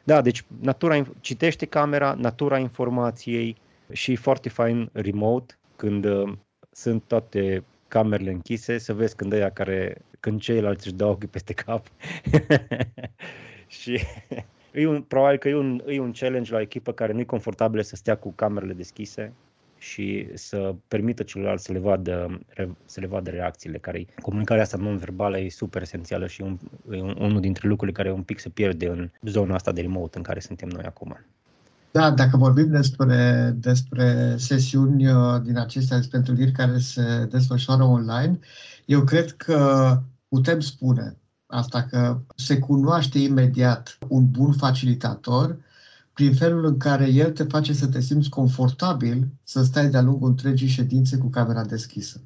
Da, 0.04 0.22
deci 0.22 0.44
natura, 0.62 1.04
citește 1.20 1.66
camera, 1.66 2.14
natura 2.14 2.58
informației 2.58 3.56
și 3.92 4.16
foarte 4.16 4.50
fain 4.50 4.90
remote, 4.94 5.58
când 5.76 6.06
uh, 6.06 6.34
sunt 6.72 7.04
toate 7.08 7.64
camerele 7.88 8.32
închise, 8.32 8.78
să 8.78 8.94
vezi 8.94 9.16
când 9.16 9.34
ăia 9.34 9.50
care, 9.50 9.98
când 10.20 10.42
ceilalți 10.42 10.88
își 10.88 10.96
dau 10.96 11.10
ochii 11.10 11.28
peste 11.28 11.54
cap. 11.54 11.88
și 13.80 14.00
e 14.74 14.88
un, 14.88 15.02
probabil 15.02 15.38
că 15.38 15.50
e 15.50 15.56
un, 15.56 15.84
e 15.88 16.00
un 16.00 16.12
challenge 16.12 16.52
la 16.52 16.58
o 16.58 16.62
echipă 16.62 16.92
care 16.92 17.14
nu 17.14 17.20
e 17.20 17.24
confortabilă 17.24 17.82
să 17.82 17.96
stea 17.96 18.18
cu 18.18 18.32
camerele 18.32 18.74
deschise 18.74 19.34
și 19.78 20.28
să 20.34 20.76
permită 20.88 21.24
celorlalți 21.24 21.64
să 21.64 21.72
le 21.72 21.80
vadă, 21.80 22.40
să 22.86 23.00
le 23.00 23.08
vadă 23.08 23.30
reacțiile. 23.30 23.78
Care 23.78 24.06
comunicarea 24.22 24.64
asta 24.64 24.78
non-verbală 24.78 25.40
e 25.40 25.50
super 25.50 25.82
esențială 25.82 26.28
și 26.28 26.42
un, 26.42 26.58
e 26.92 27.02
unul 27.02 27.40
dintre 27.40 27.68
lucrurile 27.68 27.98
care 27.98 28.12
un 28.12 28.24
pic 28.24 28.40
se 28.40 28.50
pierde 28.50 28.88
în 28.88 29.10
zona 29.22 29.56
asta 29.56 29.72
de 29.72 29.82
remote 29.82 30.18
în 30.18 30.24
care 30.24 30.40
suntem 30.40 30.70
noi 30.70 30.84
acum. 30.84 31.18
Da, 31.92 32.12
dacă 32.12 32.38
vorbim 32.38 32.70
despre, 32.70 33.52
despre 33.56 34.36
sesiuni 34.38 35.08
uh, 35.08 35.42
din 35.44 35.58
acestea, 35.58 35.98
despre 35.98 36.18
întâlniri 36.18 36.52
care 36.52 36.78
se 36.78 37.28
desfășoară 37.32 37.84
online, 37.84 38.40
eu 38.86 39.04
cred 39.04 39.32
că 39.32 39.92
putem 40.28 40.60
spune 40.60 41.18
asta, 41.46 41.84
că 41.84 42.20
se 42.36 42.60
cunoaște 42.60 43.20
imediat 43.20 43.98
un 44.08 44.32
bun 44.32 44.54
facilitator 44.54 45.58
prin 46.18 46.34
felul 46.34 46.66
în 46.66 46.78
care 46.78 47.10
el 47.12 47.32
te 47.32 47.44
face 47.44 47.74
să 47.74 47.88
te 47.88 48.02
simți 48.02 48.30
confortabil 48.30 49.28
să 49.44 49.64
stai 49.64 49.90
de-a 49.90 50.02
lungul 50.02 50.30
întregii 50.30 50.68
ședințe 50.68 51.18
cu 51.18 51.28
camera 51.30 51.64
deschisă. 51.64 52.22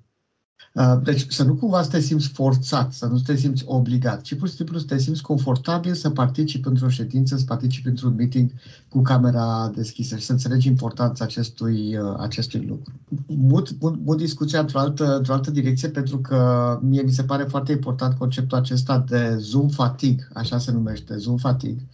Uh, 0.74 1.00
deci 1.04 1.26
să 1.30 1.44
nu 1.44 1.56
cumva 1.56 1.82
să 1.84 1.90
te 1.90 2.00
simți 2.00 2.28
forțat, 2.28 2.94
să 2.94 3.06
nu 3.06 3.20
te 3.20 3.36
simți 3.36 3.64
obligat, 3.66 4.22
ci 4.22 4.36
pur 4.36 4.48
și 4.48 4.56
simplu 4.56 4.78
să 4.78 4.86
te 4.86 4.98
simți 4.98 5.22
confortabil 5.22 5.94
să 5.94 6.10
participi 6.10 6.68
într-o 6.68 6.90
ședință, 6.90 7.38
să 7.38 7.44
participi 7.46 7.88
într-un 7.88 8.16
meeting 8.16 8.52
cu 8.90 9.02
camera 9.02 9.72
deschisă 9.76 10.16
și 10.16 10.26
să 10.26 10.32
înțelegi 10.32 10.68
importanța 10.68 11.24
acestui, 11.24 11.98
uh, 11.98 12.16
acestui 12.18 12.66
lucru. 12.68 12.94
Mut, 13.26 13.82
mut, 13.82 14.06
mut 14.06 14.18
discuția 14.18 14.60
într-o 14.60 14.80
altă, 14.80 15.16
într-o 15.18 15.34
altă 15.34 15.52
direcție 15.52 15.90
pentru 15.90 16.18
că 16.18 16.80
mie 16.82 17.02
mi 17.02 17.12
se 17.12 17.24
pare 17.24 17.44
foarte 17.44 17.72
important 17.72 18.18
conceptul 18.18 18.58
acesta 18.58 19.06
de 19.08 19.36
Zoom 19.40 19.68
fatigue, 19.70 20.28
așa 20.34 20.58
se 20.58 20.72
numește, 20.72 21.18
Zoom 21.18 21.38
fatigue 21.38 21.88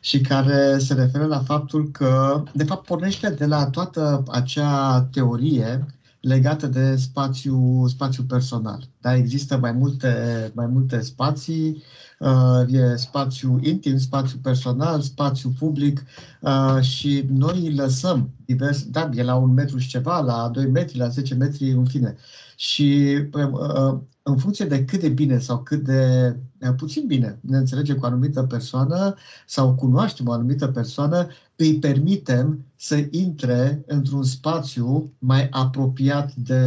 și 0.00 0.20
care 0.20 0.78
se 0.78 0.94
referă 0.94 1.24
la 1.26 1.38
faptul 1.38 1.90
că, 1.90 2.42
de 2.54 2.64
fapt, 2.64 2.86
pornește 2.86 3.30
de 3.30 3.46
la 3.46 3.66
toată 3.66 4.22
acea 4.28 5.02
teorie 5.02 5.86
legată 6.20 6.66
de 6.66 6.96
spațiu, 6.96 7.86
spațiu 7.86 8.22
personal. 8.22 8.88
Da, 9.00 9.16
există 9.16 9.58
mai 9.58 9.72
multe, 9.72 10.50
mai 10.54 10.66
multe 10.66 11.00
spații, 11.00 11.82
uh, 12.18 12.72
e 12.72 12.96
spațiu 12.96 13.58
intim, 13.62 13.98
spațiu 13.98 14.38
personal, 14.42 15.00
spațiu 15.00 15.52
public 15.58 16.04
uh, 16.40 16.78
și 16.80 17.24
noi 17.28 17.66
îi 17.66 17.74
lăsăm 17.74 18.30
divers, 18.44 18.84
da, 18.84 19.10
e 19.14 19.22
la 19.22 19.34
un 19.34 19.52
metru 19.52 19.78
și 19.78 19.88
ceva, 19.88 20.20
la 20.20 20.48
2 20.52 20.66
metri, 20.66 20.98
la 20.98 21.08
10 21.08 21.34
metri, 21.34 21.70
în 21.70 21.84
fine. 21.84 22.16
Și 22.56 23.18
uh, 23.32 23.98
în 24.22 24.36
funcție 24.36 24.64
de 24.64 24.84
cât 24.84 25.00
de 25.00 25.08
bine 25.08 25.38
sau 25.38 25.62
cât 25.62 25.84
de 25.84 26.36
puțin 26.76 27.06
bine 27.06 27.38
ne 27.42 27.56
înțelegem 27.56 27.96
cu 27.96 28.04
o 28.04 28.06
anumită 28.06 28.42
persoană 28.42 29.14
sau 29.46 29.74
cunoaștem 29.74 30.28
o 30.28 30.32
anumită 30.32 30.66
persoană, 30.68 31.26
îi 31.56 31.78
permitem 31.78 32.64
să 32.76 33.06
intre 33.10 33.82
într-un 33.86 34.22
spațiu 34.22 35.12
mai 35.18 35.48
apropiat 35.50 36.34
de, 36.34 36.62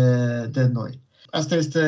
de 0.51 0.67
noi. 0.73 1.02
Asta 1.33 1.55
este 1.55 1.81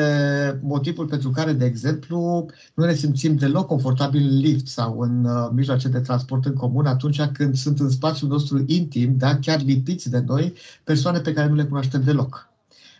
motivul 0.62 1.06
pentru 1.06 1.30
care, 1.30 1.52
de 1.52 1.64
exemplu, 1.64 2.46
nu 2.74 2.84
ne 2.84 2.94
simțim 2.94 3.36
deloc 3.36 3.66
confortabil 3.66 4.22
în 4.22 4.38
lift 4.38 4.66
sau 4.66 4.98
în 4.98 5.24
uh, 5.24 5.48
mijloace 5.52 5.88
de 5.88 6.00
transport 6.00 6.44
în 6.44 6.54
comun 6.54 6.86
atunci 6.86 7.22
când 7.22 7.54
sunt 7.54 7.80
în 7.80 7.90
spațiul 7.90 8.30
nostru 8.30 8.64
intim, 8.66 9.16
da, 9.16 9.38
chiar 9.38 9.62
lipiți 9.62 10.10
de 10.10 10.22
noi, 10.26 10.52
persoane 10.84 11.18
pe 11.18 11.32
care 11.32 11.48
nu 11.48 11.54
le 11.54 11.64
cunoaștem 11.64 12.02
deloc. 12.02 12.48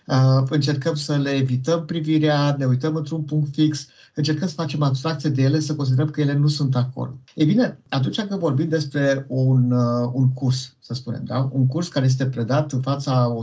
Uh, 0.07 0.43
încercăm 0.51 0.95
să 0.95 1.17
le 1.17 1.31
evităm 1.31 1.85
privirea, 1.85 2.55
ne 2.59 2.65
uităm 2.65 2.95
într-un 2.97 3.23
punct 3.23 3.55
fix, 3.55 3.87
încercăm 4.15 4.49
să 4.49 4.55
facem 4.55 4.83
abstracție 4.83 5.31
de 5.31 5.43
ele, 5.43 5.61
să 5.61 5.75
considerăm 5.75 6.11
că 6.11 6.21
ele 6.21 6.35
nu 6.35 6.49
sunt 6.49 6.77
acolo. 6.77 7.19
E 7.35 7.45
bine, 7.45 7.79
atunci 7.89 8.21
când 8.21 8.41
vorbim 8.41 8.69
despre 8.69 9.25
un, 9.29 9.71
uh, 9.71 10.11
un 10.13 10.33
curs, 10.33 10.76
să 10.87 10.95
spunem, 10.95 11.23
da? 11.25 11.49
un 11.53 11.67
curs 11.67 11.89
care 11.89 12.07
este 12.07 12.27
predat 12.27 12.73
în 12.73 12.81
fața 12.81 13.37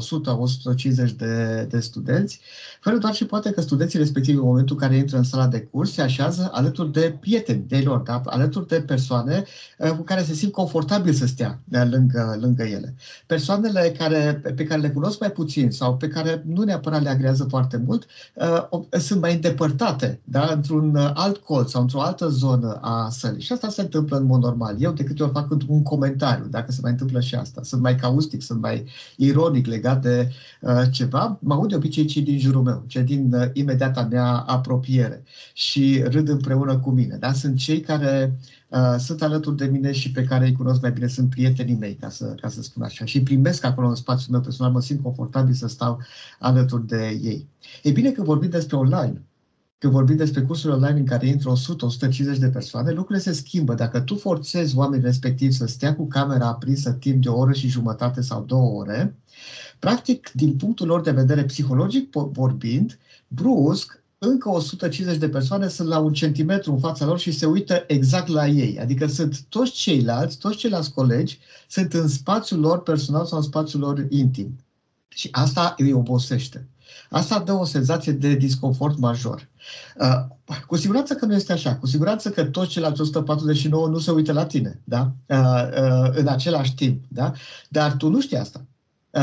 100-150 1.08 1.16
de, 1.18 1.66
de 1.70 1.80
studenți, 1.80 2.40
fără 2.82 2.98
doar 2.98 3.14
și 3.14 3.26
poate 3.26 3.52
că 3.52 3.62
studenții 3.62 4.00
respectivi, 4.00 4.38
în 4.38 4.44
momentul 4.44 4.76
în 4.80 4.88
care 4.88 5.00
intră 5.00 5.18
în 5.18 5.24
sala 5.24 5.48
de 5.48 5.62
curs, 5.62 5.94
se 5.94 6.02
așează 6.02 6.50
alături 6.54 6.92
de 6.92 7.18
prieteni 7.20 7.64
de 7.68 7.82
lor, 7.86 8.00
da? 8.00 8.22
alături 8.26 8.68
de 8.68 8.82
persoane 8.82 9.44
uh, 9.78 9.90
cu 9.90 10.02
care 10.02 10.24
se 10.24 10.34
simt 10.34 10.52
confortabil 10.52 11.14
să 11.14 11.26
stea 11.26 11.60
da? 11.64 11.86
lângă, 11.86 12.38
lângă 12.40 12.64
ele. 12.64 12.96
Persoanele 13.26 13.96
care, 13.98 14.42
pe 14.56 14.64
care 14.64 14.82
le 14.82 14.90
cunosc 14.90 15.20
mai 15.20 15.32
puțin 15.32 15.72
sau 15.72 15.98
pe 15.98 16.08
care 16.08 16.44
nu 16.46 16.64
neapărat 16.64 17.02
le 17.02 17.10
agrează 17.10 17.44
foarte 17.44 17.78
mult, 17.86 18.06
uh, 18.34 19.00
sunt 19.00 19.22
mai 19.22 19.34
îndepărtate 19.34 20.20
da? 20.24 20.52
într-un 20.54 20.96
alt 21.14 21.38
colț 21.38 21.70
sau 21.70 21.82
într-o 21.82 22.02
altă 22.02 22.28
zonă 22.28 22.80
a 22.82 23.10
sălii. 23.10 23.42
Și 23.42 23.52
asta 23.52 23.70
se 23.70 23.82
întâmplă 23.82 24.18
în 24.18 24.26
mod 24.26 24.42
normal. 24.42 24.76
Eu 24.80 24.92
de 24.92 25.04
câte 25.04 25.24
ori 25.24 25.32
fac 25.32 25.52
un 25.68 25.84
comentariu, 25.84 26.46
dacă 26.46 26.72
se 26.72 26.80
mai 26.82 26.92
întâmplă 26.92 27.20
și 27.20 27.33
asta, 27.36 27.63
sunt 27.63 27.82
mai 27.82 27.96
caustic, 27.96 28.41
sunt 28.41 28.62
mai 28.62 28.86
ironic 29.15 29.65
legat 29.65 30.02
de 30.02 30.32
uh, 30.62 30.82
ceva, 30.91 31.39
mă 31.41 31.54
aud 31.54 31.69
de 31.69 31.76
obicei 31.76 32.06
cei 32.06 32.22
din 32.22 32.39
jurul 32.39 32.62
meu, 32.62 32.84
cei 32.88 33.04
din 33.04 33.34
uh, 33.34 33.46
imediata 33.54 34.08
mea 34.12 34.26
apropiere 34.26 35.24
și 35.54 36.04
râd 36.06 36.30
împreună 36.30 36.78
cu 36.78 36.89
mine. 36.89 37.15
Da? 37.19 37.34
Sunt 37.34 37.58
cei 37.58 37.80
care 37.80 38.39
uh, 38.67 38.96
sunt 38.98 39.22
alături 39.22 39.58
de 39.58 39.65
mine 39.65 39.91
și 39.91 40.12
pe 40.12 40.24
care 40.24 40.46
îi 40.46 40.52
cunosc 40.52 40.82
mai 40.82 40.91
bine, 40.91 41.08
sunt 41.08 41.30
prietenii 41.30 41.78
mei, 41.80 41.93
ca 41.93 42.10
să, 42.10 42.36
ca 42.41 42.50
să 42.50 42.62
spun 42.62 42.84
așa. 42.84 43.06
Și 43.06 43.24
primesc 43.24 43.63
acolo 43.63 43.88
în 43.88 43.96
spațiul 43.96 44.32
meu 44.32 44.41
personal, 44.41 44.72
mă 44.72 44.82
simt 44.82 45.02
confortabil 45.02 45.54
să 45.54 45.67
stau 45.67 46.02
alături 46.39 46.88
de 46.88 47.19
ei. 47.24 47.48
E 47.84 47.91
bine 47.91 48.12
că 48.12 48.24
vorbim 48.24 48.50
despre 48.50 48.76
online, 48.76 49.22
când 49.84 49.96
vorbim 49.96 50.15
despre 50.15 50.41
cursuri 50.41 50.74
online 50.74 51.00
în 51.00 51.06
care 51.06 51.28
intră 51.28 51.54
100-150 52.36 52.38
de 52.39 52.50
persoane, 52.50 52.91
lucrurile 52.91 53.24
se 53.24 53.34
schimbă. 53.34 53.74
Dacă 53.74 54.00
tu 54.00 54.15
forțezi 54.15 54.78
oamenii 54.78 55.06
respectivi 55.06 55.54
să 55.54 55.65
stea 55.65 55.96
cu 55.96 56.08
camera 56.08 56.48
aprinsă 56.48 56.91
timp 56.91 57.22
de 57.22 57.30
o 57.30 57.38
oră 57.38 57.54
și 57.54 57.67
jumătate 57.67 58.22
sau 58.22 58.43
două 58.43 58.80
ore, 58.80 59.15
practic, 59.80 60.32
din 60.34 60.56
punctul 60.56 60.88
lor 60.88 61.02
de 61.02 61.12
vedere 61.12 61.43
psihologic 61.43 62.10
vorbind, 62.12 63.00
brusc, 63.28 64.04
încă 64.17 64.50
150 64.50 65.17
de 65.17 65.30
persoane 65.30 65.67
sunt 65.67 65.88
la 65.88 66.00
un 66.00 66.13
centimetru 66.13 66.72
în 66.72 66.80
fața 66.80 67.06
lor 67.06 67.19
și 67.19 67.32
se 67.32 67.46
uită 67.46 67.84
exact 67.88 68.28
la 68.28 68.48
ei. 68.48 68.80
Adică 68.80 69.08
sunt 69.08 69.41
toți 69.41 69.72
ceilalți, 69.72 70.38
toți 70.38 70.58
ceilalți 70.58 70.93
colegi, 70.93 71.39
sunt 71.69 71.93
în 71.93 72.08
spațiul 72.08 72.60
lor 72.60 72.84
personal 72.84 73.26
sau 73.26 73.38
în 73.38 73.43
spațiul 73.43 73.82
lor 73.82 74.06
intim. 74.10 74.56
Și 75.08 75.28
asta 75.32 75.74
îi 75.78 75.93
obosește. 75.93 76.67
Asta 77.10 77.40
dă 77.40 77.52
o 77.52 77.66
senzație 77.66 78.12
de 78.12 78.34
disconfort 78.34 78.98
major. 78.98 79.50
Uh, 80.00 80.58
cu 80.68 80.76
siguranță 80.76 81.14
că 81.14 81.26
nu 81.26 81.34
este 81.34 81.52
așa. 81.54 81.76
Cu 81.76 81.88
siguranță 81.88 82.30
că 82.30 82.44
toți 82.44 82.70
ceilalți 82.70 83.02
149 83.02 83.88
nu 83.88 84.00
se 84.00 84.12
uită 84.12 84.34
la 84.34 84.46
tine, 84.46 84.82
da? 84.84 85.12
Uh, 85.28 85.38
uh, 85.38 86.10
în 86.12 86.28
același 86.28 86.76
timp, 86.76 87.04
da? 87.08 87.32
Dar 87.70 87.94
tu 87.94 88.10
nu 88.10 88.22
știi 88.22 88.38
asta. 88.38 88.66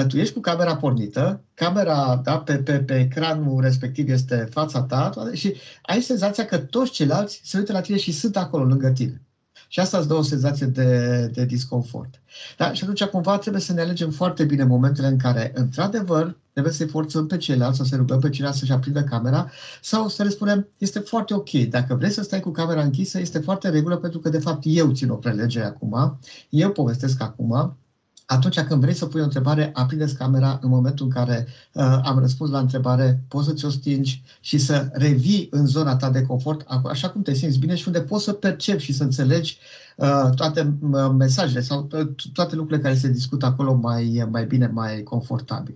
Tu 0.08 0.16
ești 0.16 0.34
cu 0.34 0.40
camera 0.40 0.76
pornită, 0.76 1.44
camera 1.54 2.20
da, 2.24 2.38
pe, 2.38 2.56
pe, 2.56 2.78
pe 2.78 2.98
ecranul 2.98 3.60
respectiv 3.60 4.08
este 4.08 4.48
fața 4.50 4.82
ta 4.82 5.12
și 5.32 5.54
ai 5.82 6.00
senzația 6.00 6.44
că 6.44 6.58
toți 6.58 6.90
ceilalți 6.90 7.40
se 7.44 7.58
uită 7.58 7.72
la 7.72 7.80
tine 7.80 7.96
și 7.96 8.12
sunt 8.12 8.36
acolo 8.36 8.64
lângă 8.64 8.90
tine. 8.90 9.22
Și 9.72 9.80
asta 9.80 9.98
îți 9.98 10.08
dă 10.08 10.14
o 10.14 10.22
senzație 10.22 10.66
de, 10.66 11.26
de 11.32 11.44
disconfort. 11.44 12.22
Da? 12.56 12.72
Și 12.72 12.82
atunci 12.82 13.04
cumva 13.04 13.38
trebuie 13.38 13.62
să 13.62 13.72
ne 13.72 13.80
alegem 13.80 14.10
foarte 14.10 14.44
bine 14.44 14.64
momentele 14.64 15.06
în 15.06 15.18
care, 15.18 15.52
într-adevăr, 15.54 16.36
trebuie 16.52 16.72
să-i 16.72 16.88
forțăm 16.88 17.26
pe 17.26 17.36
ceilalți, 17.36 17.76
să 17.76 17.84
se 17.84 17.96
rugăm 17.96 18.20
pe 18.20 18.30
ceilalți 18.30 18.58
să-și 18.58 18.72
aprindă 18.72 19.02
camera 19.02 19.50
sau 19.80 20.08
să 20.08 20.22
le 20.22 20.28
spunem, 20.28 20.68
este 20.78 20.98
foarte 20.98 21.34
ok, 21.34 21.50
dacă 21.50 21.94
vrei 21.94 22.10
să 22.10 22.22
stai 22.22 22.40
cu 22.40 22.50
camera 22.50 22.82
închisă, 22.82 23.20
este 23.20 23.38
foarte 23.38 23.68
regulă 23.68 23.96
pentru 23.96 24.18
că, 24.18 24.28
de 24.28 24.38
fapt, 24.38 24.62
eu 24.64 24.92
țin 24.92 25.10
o 25.10 25.14
prelegere 25.14 25.64
acum, 25.64 26.18
eu 26.48 26.70
povestesc 26.70 27.22
acum, 27.22 27.76
atunci 28.30 28.60
când 28.60 28.80
vrei 28.80 28.94
să 28.94 29.06
pui 29.06 29.20
o 29.20 29.24
întrebare, 29.24 29.70
aprindeți 29.74 30.14
camera 30.14 30.58
în 30.62 30.68
momentul 30.68 31.06
în 31.06 31.12
care 31.12 31.46
uh, 31.72 32.00
am 32.02 32.18
răspuns 32.18 32.50
la 32.50 32.58
întrebare, 32.58 33.24
poți 33.28 33.46
să 33.46 33.52
ți-o 33.52 33.70
stingi 33.70 34.22
și 34.40 34.58
să 34.58 34.88
revii 34.92 35.48
în 35.50 35.66
zona 35.66 35.96
ta 35.96 36.10
de 36.10 36.22
confort, 36.22 36.64
așa 36.84 37.10
cum 37.10 37.22
te 37.22 37.34
simți 37.34 37.58
bine 37.58 37.74
și 37.74 37.86
unde 37.86 38.00
poți 38.00 38.24
să 38.24 38.32
percepi 38.32 38.82
și 38.82 38.92
să 38.92 39.02
înțelegi 39.02 39.58
uh, 39.96 40.30
toate 40.34 40.78
uh, 40.80 41.10
mesajele 41.18 41.60
sau 41.60 41.88
uh, 41.92 42.08
toate 42.32 42.54
lucrurile 42.54 42.82
care 42.82 42.98
se 42.98 43.08
discută 43.08 43.46
acolo 43.46 43.74
mai, 43.74 44.26
mai 44.30 44.46
bine, 44.46 44.66
mai 44.66 45.02
confortabil. 45.02 45.74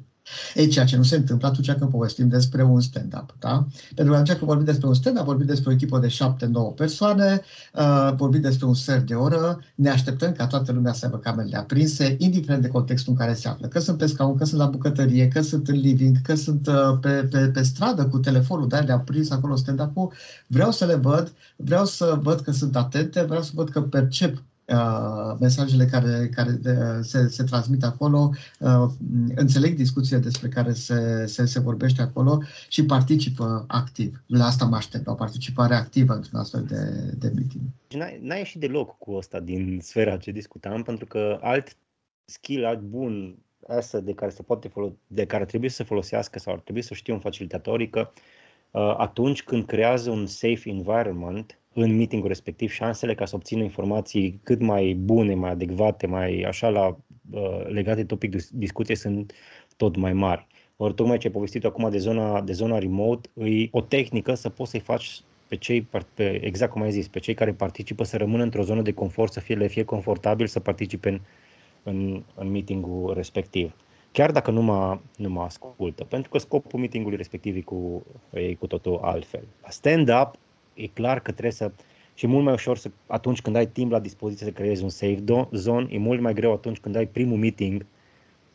Ei, 0.55 0.69
ceea 0.69 0.85
ce 0.85 0.97
nu 0.97 1.03
se 1.03 1.17
întâmplă 1.17 1.49
atunci 1.49 1.73
când 1.73 1.91
povestim 1.91 2.29
despre 2.29 2.63
un 2.63 2.81
stand-up. 2.81 3.35
Da? 3.39 3.67
Pentru 3.95 4.15
că 4.15 4.19
atunci 4.21 4.37
când 4.39 4.49
vorbim 4.51 4.65
despre 4.65 4.87
un 4.87 4.95
stand-up, 4.95 5.25
vorbim 5.25 5.47
despre 5.47 5.71
o 5.71 5.73
echipă 5.73 5.99
de 5.99 6.07
7-9 6.07 6.75
persoane, 6.77 7.41
uh, 7.75 8.13
vorbim 8.17 8.41
despre 8.41 8.67
un 8.67 8.75
sfert 8.75 9.07
de 9.07 9.15
oră, 9.15 9.61
ne 9.75 9.91
așteptăm 9.91 10.33
ca 10.33 10.47
toată 10.47 10.73
lumea 10.73 10.93
să 10.93 11.05
aibă 11.05 11.19
camerele 11.19 11.57
aprinse, 11.57 12.17
indiferent 12.19 12.63
de 12.63 12.69
contextul 12.69 13.13
în 13.13 13.19
care 13.19 13.35
se 13.35 13.49
află. 13.49 13.69
Că 13.69 13.79
sunt 13.79 13.99
pe 13.99 14.07
scaun, 14.07 14.37
că 14.37 14.45
sunt 14.45 14.61
la 14.61 14.67
bucătărie, 14.67 15.29
că 15.29 15.41
sunt 15.41 15.69
în 15.69 15.75
living, 15.75 16.17
că 16.23 16.35
sunt 16.35 16.67
uh, 16.67 16.99
pe, 17.01 17.11
pe, 17.31 17.39
pe 17.39 17.63
stradă 17.63 18.07
cu 18.07 18.19
telefonul, 18.19 18.69
dar 18.69 18.85
de 18.85 19.01
prins 19.05 19.31
acolo 19.31 19.57
stand-up-ul, 19.57 20.13
vreau 20.47 20.71
să 20.71 20.85
le 20.85 20.95
văd, 20.95 21.33
vreau 21.57 21.85
să 21.85 22.19
văd 22.23 22.41
că 22.41 22.51
sunt 22.51 22.77
atente, 22.77 23.23
vreau 23.23 23.43
să 23.43 23.51
văd 23.55 23.69
că 23.69 23.83
percep 23.83 24.43
Uh, 24.69 25.37
mesajele 25.41 25.85
care, 25.85 26.29
care 26.35 26.51
de, 26.51 26.77
se, 27.03 27.29
se 27.29 27.43
transmit 27.43 27.83
acolo, 27.83 28.31
uh, 28.61 28.91
înțeleg 29.35 29.77
discuțiile 29.77 30.19
despre 30.19 30.49
care 30.49 30.73
se, 30.73 31.27
se, 31.27 31.45
se 31.45 31.61
vorbește 31.61 32.03
acolo 32.03 32.43
și 32.69 32.85
participă 32.85 33.65
activ. 33.69 34.23
La 34.27 34.45
asta 34.45 34.65
mă 34.65 34.77
aștept, 34.77 35.07
la 35.07 35.13
o 35.13 35.15
participare 35.15 35.75
activă 35.75 36.15
într-un 36.15 36.39
astfel 36.39 36.65
de, 36.65 37.13
de 37.19 37.33
meeting. 37.35 37.63
N-ai, 37.89 38.19
n-ai 38.23 38.39
ieșit 38.39 38.61
deloc 38.61 38.99
cu 38.99 39.13
asta 39.13 39.41
din 39.41 39.81
sfera 39.83 40.17
ce 40.17 40.31
discutam, 40.31 40.83
pentru 40.83 41.07
că 41.07 41.39
alt 41.41 41.77
skill, 42.25 42.65
alt 42.65 42.81
bun 42.81 43.37
asta 43.69 44.01
de 44.01 44.15
care 44.15 44.31
se 44.31 44.43
poate 44.43 44.69
folo- 44.69 44.99
de 45.07 45.27
care 45.27 45.45
trebuie 45.45 45.71
să 45.71 45.85
folosească 45.85 46.39
sau 46.39 46.53
ar 46.53 46.59
trebui 46.59 46.83
să 46.83 46.95
știe 46.95 47.13
un 47.13 47.21
facilitator, 47.21 47.85
că 47.85 48.11
uh, 48.71 48.95
atunci 48.97 49.43
când 49.43 49.67
creează 49.67 50.11
un 50.11 50.27
safe 50.27 50.63
environment, 50.69 51.59
în 51.75 51.97
meetingul 51.97 52.29
respectiv 52.29 52.71
șansele 52.71 53.15
ca 53.15 53.25
să 53.25 53.37
obțină 53.37 53.63
informații 53.63 54.41
cât 54.43 54.61
mai 54.61 54.93
bune, 54.93 55.35
mai 55.35 55.51
adecvate, 55.51 56.07
mai 56.07 56.41
așa 56.41 56.69
la 56.69 56.87
uh, 57.31 57.67
legate 57.67 57.97
de 57.97 58.05
topic 58.05 58.31
de 58.31 58.47
discuție 58.53 58.97
sunt 58.97 59.33
tot 59.77 59.97
mai 59.97 60.13
mari. 60.13 60.47
Ori 60.77 60.95
tocmai 60.95 61.19
ce 61.19 61.27
ai 61.27 61.33
povestit 61.33 61.65
acum 61.65 61.91
de 61.91 61.99
zona, 61.99 62.41
de 62.41 62.53
zona 62.53 62.79
remote, 62.79 63.29
e 63.35 63.69
o 63.71 63.81
tehnică 63.81 64.35
să 64.35 64.49
poți 64.49 64.71
să-i 64.71 64.81
faci 64.81 65.21
pe 65.49 65.57
cei, 65.57 65.89
pe, 66.15 66.45
exact 66.45 66.73
cum 66.73 66.83
ai 66.83 66.91
zis, 66.91 67.09
pe 67.09 67.19
cei 67.19 67.35
care 67.35 67.53
participă 67.53 68.05
să 68.05 68.17
rămână 68.17 68.43
într-o 68.43 68.63
zonă 68.63 68.83
de 68.83 68.93
confort, 68.93 69.33
să 69.33 69.41
fie, 69.41 69.55
le 69.55 69.67
fie 69.67 69.85
confortabil 69.85 70.47
să 70.47 70.61
participe 70.61 71.09
în, 71.09 71.21
în, 71.83 72.23
în 72.35 72.51
meetingul 72.51 73.15
respectiv. 73.15 73.75
Chiar 74.13 74.31
dacă 74.31 74.51
nu 74.51 74.63
mă, 74.63 74.99
nu 75.17 75.29
mă 75.29 75.43
ascultă, 75.43 76.05
pentru 76.05 76.31
că 76.31 76.39
scopul 76.39 76.79
meetingului 76.79 77.17
respectiv 77.17 77.57
e 77.57 77.61
cu, 77.61 78.07
e 78.31 78.55
cu 78.55 78.67
totul 78.67 78.99
altfel. 79.03 79.45
Stand-up 79.69 80.39
e 80.75 80.87
clar 80.87 81.21
că 81.21 81.31
trebuie 81.31 81.53
să 81.53 81.73
și 82.15 82.27
mult 82.27 82.45
mai 82.45 82.53
ușor 82.53 82.79
să, 82.79 82.91
atunci 83.07 83.41
când 83.41 83.57
ai 83.57 83.67
timp 83.67 83.91
la 83.91 83.99
dispoziție 83.99 84.47
să 84.47 84.53
creezi 84.53 84.83
un 84.83 84.89
safe 84.89 85.25
zone, 85.53 85.87
e 85.91 85.99
mult 85.99 86.21
mai 86.21 86.35
greu 86.35 86.53
atunci 86.53 86.79
când 86.79 86.97
ai 86.97 87.07
primul 87.07 87.39
meeting 87.39 87.87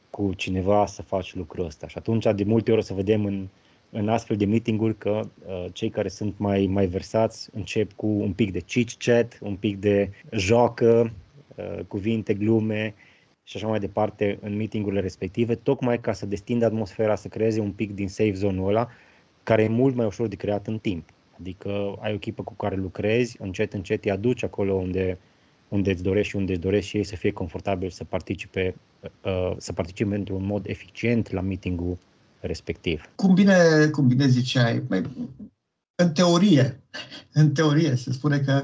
cu 0.09 0.33
cineva 0.33 0.85
să 0.85 1.01
faci 1.01 1.35
lucrul 1.35 1.65
ăsta. 1.65 1.87
Și 1.87 1.97
atunci 1.97 2.25
de 2.35 2.43
multe 2.43 2.71
ori 2.71 2.79
o 2.79 2.83
să 2.83 2.93
vedem 2.93 3.25
în, 3.25 3.47
în 3.89 4.09
astfel 4.09 4.37
de 4.37 4.45
meeting-uri 4.45 4.97
că 4.97 5.19
uh, 5.19 5.65
cei 5.71 5.89
care 5.89 6.07
sunt 6.07 6.33
mai, 6.37 6.65
mai 6.65 6.85
versați 6.85 7.49
încep 7.53 7.91
cu 7.91 8.07
un 8.07 8.33
pic 8.33 8.51
de 8.51 8.59
chit-chat, 8.59 9.39
un 9.41 9.55
pic 9.55 9.77
de 9.77 10.09
joacă, 10.31 11.13
uh, 11.55 11.79
cuvinte, 11.87 12.33
glume 12.33 12.93
și 13.43 13.57
așa 13.57 13.67
mai 13.67 13.79
departe 13.79 14.37
în 14.41 14.55
meetingurile 14.55 15.01
respective, 15.01 15.55
tocmai 15.55 15.99
ca 15.99 16.13
să 16.13 16.25
destindă 16.25 16.65
atmosfera, 16.65 17.15
să 17.15 17.27
creeze 17.27 17.59
un 17.59 17.71
pic 17.71 17.93
din 17.93 18.07
safe 18.07 18.33
zone-ul 18.33 18.67
ăla, 18.67 18.89
care 19.43 19.63
e 19.63 19.67
mult 19.67 19.95
mai 19.95 20.05
ușor 20.05 20.27
de 20.27 20.35
creat 20.35 20.67
în 20.67 20.77
timp. 20.77 21.09
Adică 21.39 21.95
ai 21.99 22.11
o 22.11 22.15
echipă 22.15 22.43
cu 22.43 22.53
care 22.53 22.75
lucrezi, 22.75 23.37
încet, 23.39 23.73
încet 23.73 24.05
îi 24.05 24.11
aduci 24.11 24.43
acolo 24.43 24.73
unde, 24.73 25.17
unde 25.67 25.91
îți 25.91 26.03
dorești 26.03 26.29
și 26.29 26.35
unde 26.35 26.51
îți 26.51 26.61
dorești 26.61 26.89
și 26.89 26.97
ei 26.97 27.03
să 27.03 27.15
fie 27.15 27.31
confortabil 27.31 27.89
să 27.89 28.03
participe, 28.03 28.75
uh, 29.23 29.53
să 29.57 29.73
participe 29.73 30.15
într-un 30.15 30.45
mod 30.45 30.65
eficient 30.67 31.31
la 31.31 31.41
meetingul 31.41 31.97
respectiv. 32.39 33.09
Cum 33.15 33.33
bine, 33.33 33.87
cum 33.91 34.07
bine 34.07 34.27
ziceai, 34.27 34.83
mai, 34.89 35.01
în 35.95 36.11
teorie, 36.11 36.83
în 37.33 37.51
teorie 37.51 37.95
se 37.95 38.11
spune 38.11 38.39
că 38.39 38.61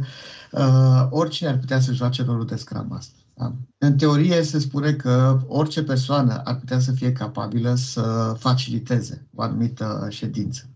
uh, 0.52 1.08
oricine 1.10 1.50
ar 1.50 1.58
putea 1.58 1.80
să 1.80 1.94
joace 1.94 2.24
rolul 2.24 2.46
de 2.46 2.56
Scrum 2.56 2.86
Master. 2.90 3.20
Da? 3.34 3.54
În 3.78 3.98
teorie 3.98 4.42
se 4.42 4.60
spune 4.60 4.94
că 4.94 5.40
orice 5.48 5.84
persoană 5.84 6.42
ar 6.44 6.56
putea 6.56 6.80
să 6.80 6.92
fie 6.92 7.12
capabilă 7.12 7.76
să 7.76 8.36
faciliteze 8.40 9.28
o 9.36 9.42
anumită 9.42 10.08
ședință. 10.10 10.70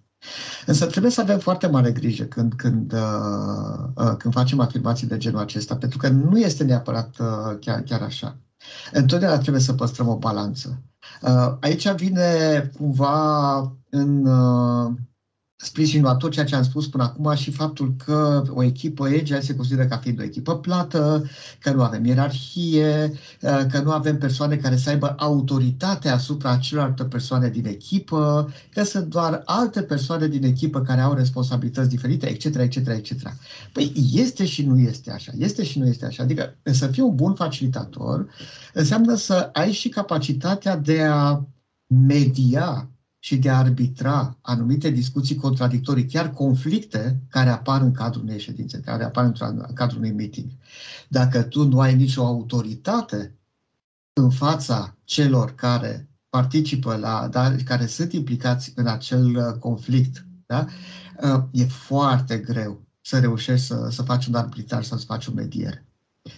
Însă 0.66 0.86
trebuie 0.86 1.12
să 1.12 1.22
avem 1.22 1.40
foarte 1.40 1.68
mare 1.68 1.92
grijă 1.92 2.24
când, 2.24 2.54
când, 2.54 2.94
uh, 2.94 3.80
uh, 3.96 4.16
când 4.18 4.34
facem 4.34 4.60
afirmații 4.60 5.08
de 5.08 5.18
genul 5.18 5.40
acesta, 5.40 5.76
pentru 5.76 5.98
că 5.98 6.08
nu 6.08 6.40
este 6.40 6.64
neapărat 6.64 7.16
uh, 7.20 7.58
chiar, 7.60 7.82
chiar 7.82 8.02
așa. 8.02 8.38
Întotdeauna 8.92 9.38
trebuie 9.38 9.62
să 9.62 9.74
păstrăm 9.74 10.08
o 10.08 10.18
balanță. 10.18 10.82
Uh, 11.22 11.54
aici 11.60 11.92
vine 11.92 12.72
cumva 12.78 13.58
în, 13.90 14.26
uh, 14.26 14.92
sprijinul 15.62 16.10
a 16.10 16.16
tot 16.16 16.32
ceea 16.32 16.46
ce 16.46 16.56
am 16.56 16.64
spus 16.64 16.88
până 16.88 17.04
acum 17.04 17.36
și 17.36 17.52
faptul 17.52 17.94
că 18.06 18.44
o 18.50 18.64
echipă 18.64 19.06
Agile 19.06 19.42
se 19.42 19.56
consideră 19.56 19.88
ca 19.88 19.98
fiind 19.98 20.20
o 20.20 20.24
echipă 20.24 20.58
plată, 20.58 21.24
că 21.60 21.72
nu 21.72 21.84
avem 21.84 22.06
ierarhie, 22.06 23.12
uh, 23.42 23.66
că 23.72 23.82
nu 23.84 23.92
avem 23.92 24.18
persoane 24.18 24.56
care 24.56 24.78
să 24.78 24.90
aibă 24.90 25.16
autoritate 25.18 26.10
asupra 26.10 26.58
celorlalte 26.58 27.04
persoane 27.04 27.50
din 27.50 27.66
echipă, 27.66 28.54
că 28.74 28.84
sunt 28.84 29.06
doar 29.06 29.42
alte 29.46 29.82
persoane 29.82 30.28
din 30.28 30.44
echipă 30.44 30.82
care 30.82 31.02
au 31.02 31.14
responsabilități 31.14 31.90
diferite, 31.90 32.30
etc., 32.30 32.46
etc., 32.46 32.88
etc. 32.88 33.34
Păi 33.74 33.92
este 34.14 34.46
și 34.46 34.66
nu 34.66 34.80
este 34.80 35.12
așa. 35.12 35.32
Este 35.38 35.64
și 35.64 35.80
nu 35.80 35.88
este 35.88 36.06
așa. 36.06 36.24
Adică 36.24 36.56
să 36.64 36.88
fii 36.88 37.04
un 37.04 37.16
bun 37.16 37.34
facilitator 37.34 38.28
înseamnă 38.74 39.16
să 39.16 39.50
ai 39.54 39.72
și 39.72 39.90
capacitatea 39.90 40.78
de 40.78 41.04
a 41.04 41.42
media 41.88 42.90
și 43.20 43.38
de 43.38 43.50
a 43.50 43.58
arbitra 43.58 44.38
anumite 44.42 44.90
discuții 44.90 45.36
contradictorii, 45.36 46.06
chiar 46.06 46.30
conflicte 46.30 47.22
care 47.30 47.50
apar 47.50 47.82
în 47.82 47.92
cadrul 47.92 48.24
unei 48.24 48.40
ședințe, 48.40 48.80
care 48.80 49.04
apar 49.04 49.26
în 49.26 49.74
cadrul 49.74 50.00
unui 50.00 50.12
meeting. 50.12 50.52
Dacă 51.08 51.44
tu 51.44 51.68
nu 51.68 51.80
ai 51.80 51.96
nicio 51.96 52.26
autoritate 52.26 53.36
în 54.14 54.30
fața 54.30 54.98
celor 55.04 55.56
care 55.56 56.10
participă 56.30 56.96
la, 56.96 57.28
da, 57.28 57.56
care 57.66 57.86
sunt 57.86 58.14
implicați 58.14 58.74
în 58.76 58.88
acel 58.88 59.36
uh, 59.36 59.60
conflict, 59.60 60.26
da, 60.46 60.66
uh, 61.24 61.44
e 61.52 61.66
foarte 61.66 62.38
greu 62.38 62.82
să 63.02 63.20
reușești 63.20 63.66
să, 63.66 63.88
să 63.92 64.02
faci 64.02 64.26
un 64.26 64.36
arbitrar 64.36 64.84
sau 64.84 64.98
să 64.98 65.06
faci 65.06 65.28
o 65.28 65.32
mediere. 65.32 65.86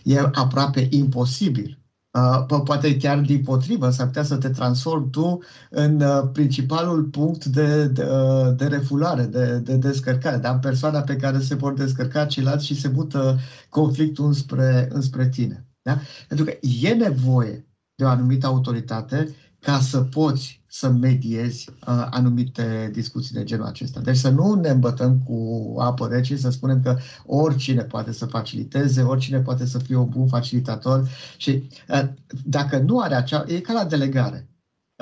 E 0.04 0.20
aproape 0.20 0.88
imposibil 0.92 1.81
Uh, 2.14 2.62
poate 2.64 2.98
chiar 2.98 3.20
din 3.20 3.44
potrivă, 3.44 3.90
s-ar 3.90 4.06
putea 4.06 4.24
să 4.24 4.38
te 4.38 4.50
transformi 4.50 5.10
tu 5.10 5.40
în 5.70 6.02
uh, 6.02 6.30
principalul 6.34 7.04
punct 7.04 7.46
de, 7.46 7.88
de, 7.88 8.04
uh, 8.04 8.56
de 8.56 8.66
refulare, 8.66 9.24
de, 9.24 9.60
de 9.60 9.76
descărcare, 9.76 10.38
dar 10.38 10.60
persoana 10.60 11.02
pe 11.02 11.16
care 11.16 11.40
se 11.40 11.56
vor 11.56 11.74
descărca 11.74 12.26
ceilalți 12.26 12.66
și 12.66 12.80
se 12.80 12.88
mută 12.88 13.40
conflictul 13.70 14.26
înspre, 14.26 14.88
înspre 14.92 15.30
tine. 15.30 15.66
Da? 15.82 15.98
Pentru 16.28 16.46
că 16.46 16.58
e 16.82 16.94
nevoie 16.94 17.68
de 17.96 18.04
o 18.04 18.08
anumită 18.08 18.48
autoritate 18.48 19.36
ca 19.60 19.80
să 19.80 20.02
poți 20.02 20.61
să 20.74 20.90
mediezi 20.90 21.70
uh, 21.70 22.08
anumite 22.10 22.90
discuții 22.94 23.36
de 23.36 23.44
genul 23.44 23.66
acesta. 23.66 24.00
Deci 24.00 24.18
să 24.18 24.30
nu 24.30 24.54
ne 24.54 24.70
îmbătăm 24.70 25.20
cu 25.20 25.76
apă 25.80 26.08
rece, 26.08 26.38
să 26.38 26.50
spunem 26.50 26.82
că 26.82 26.98
oricine 27.26 27.82
poate 27.84 28.12
să 28.12 28.26
faciliteze, 28.26 29.02
oricine 29.02 29.40
poate 29.40 29.66
să 29.66 29.78
fie 29.78 29.96
un 29.96 30.10
bun 30.10 30.28
facilitator 30.28 31.10
și 31.38 31.70
uh, 31.90 32.04
dacă 32.44 32.78
nu 32.78 33.00
are 33.00 33.16
acea... 33.16 33.44
e 33.48 33.60
ca 33.60 33.74
la 33.74 33.86
delegare. 33.86 34.50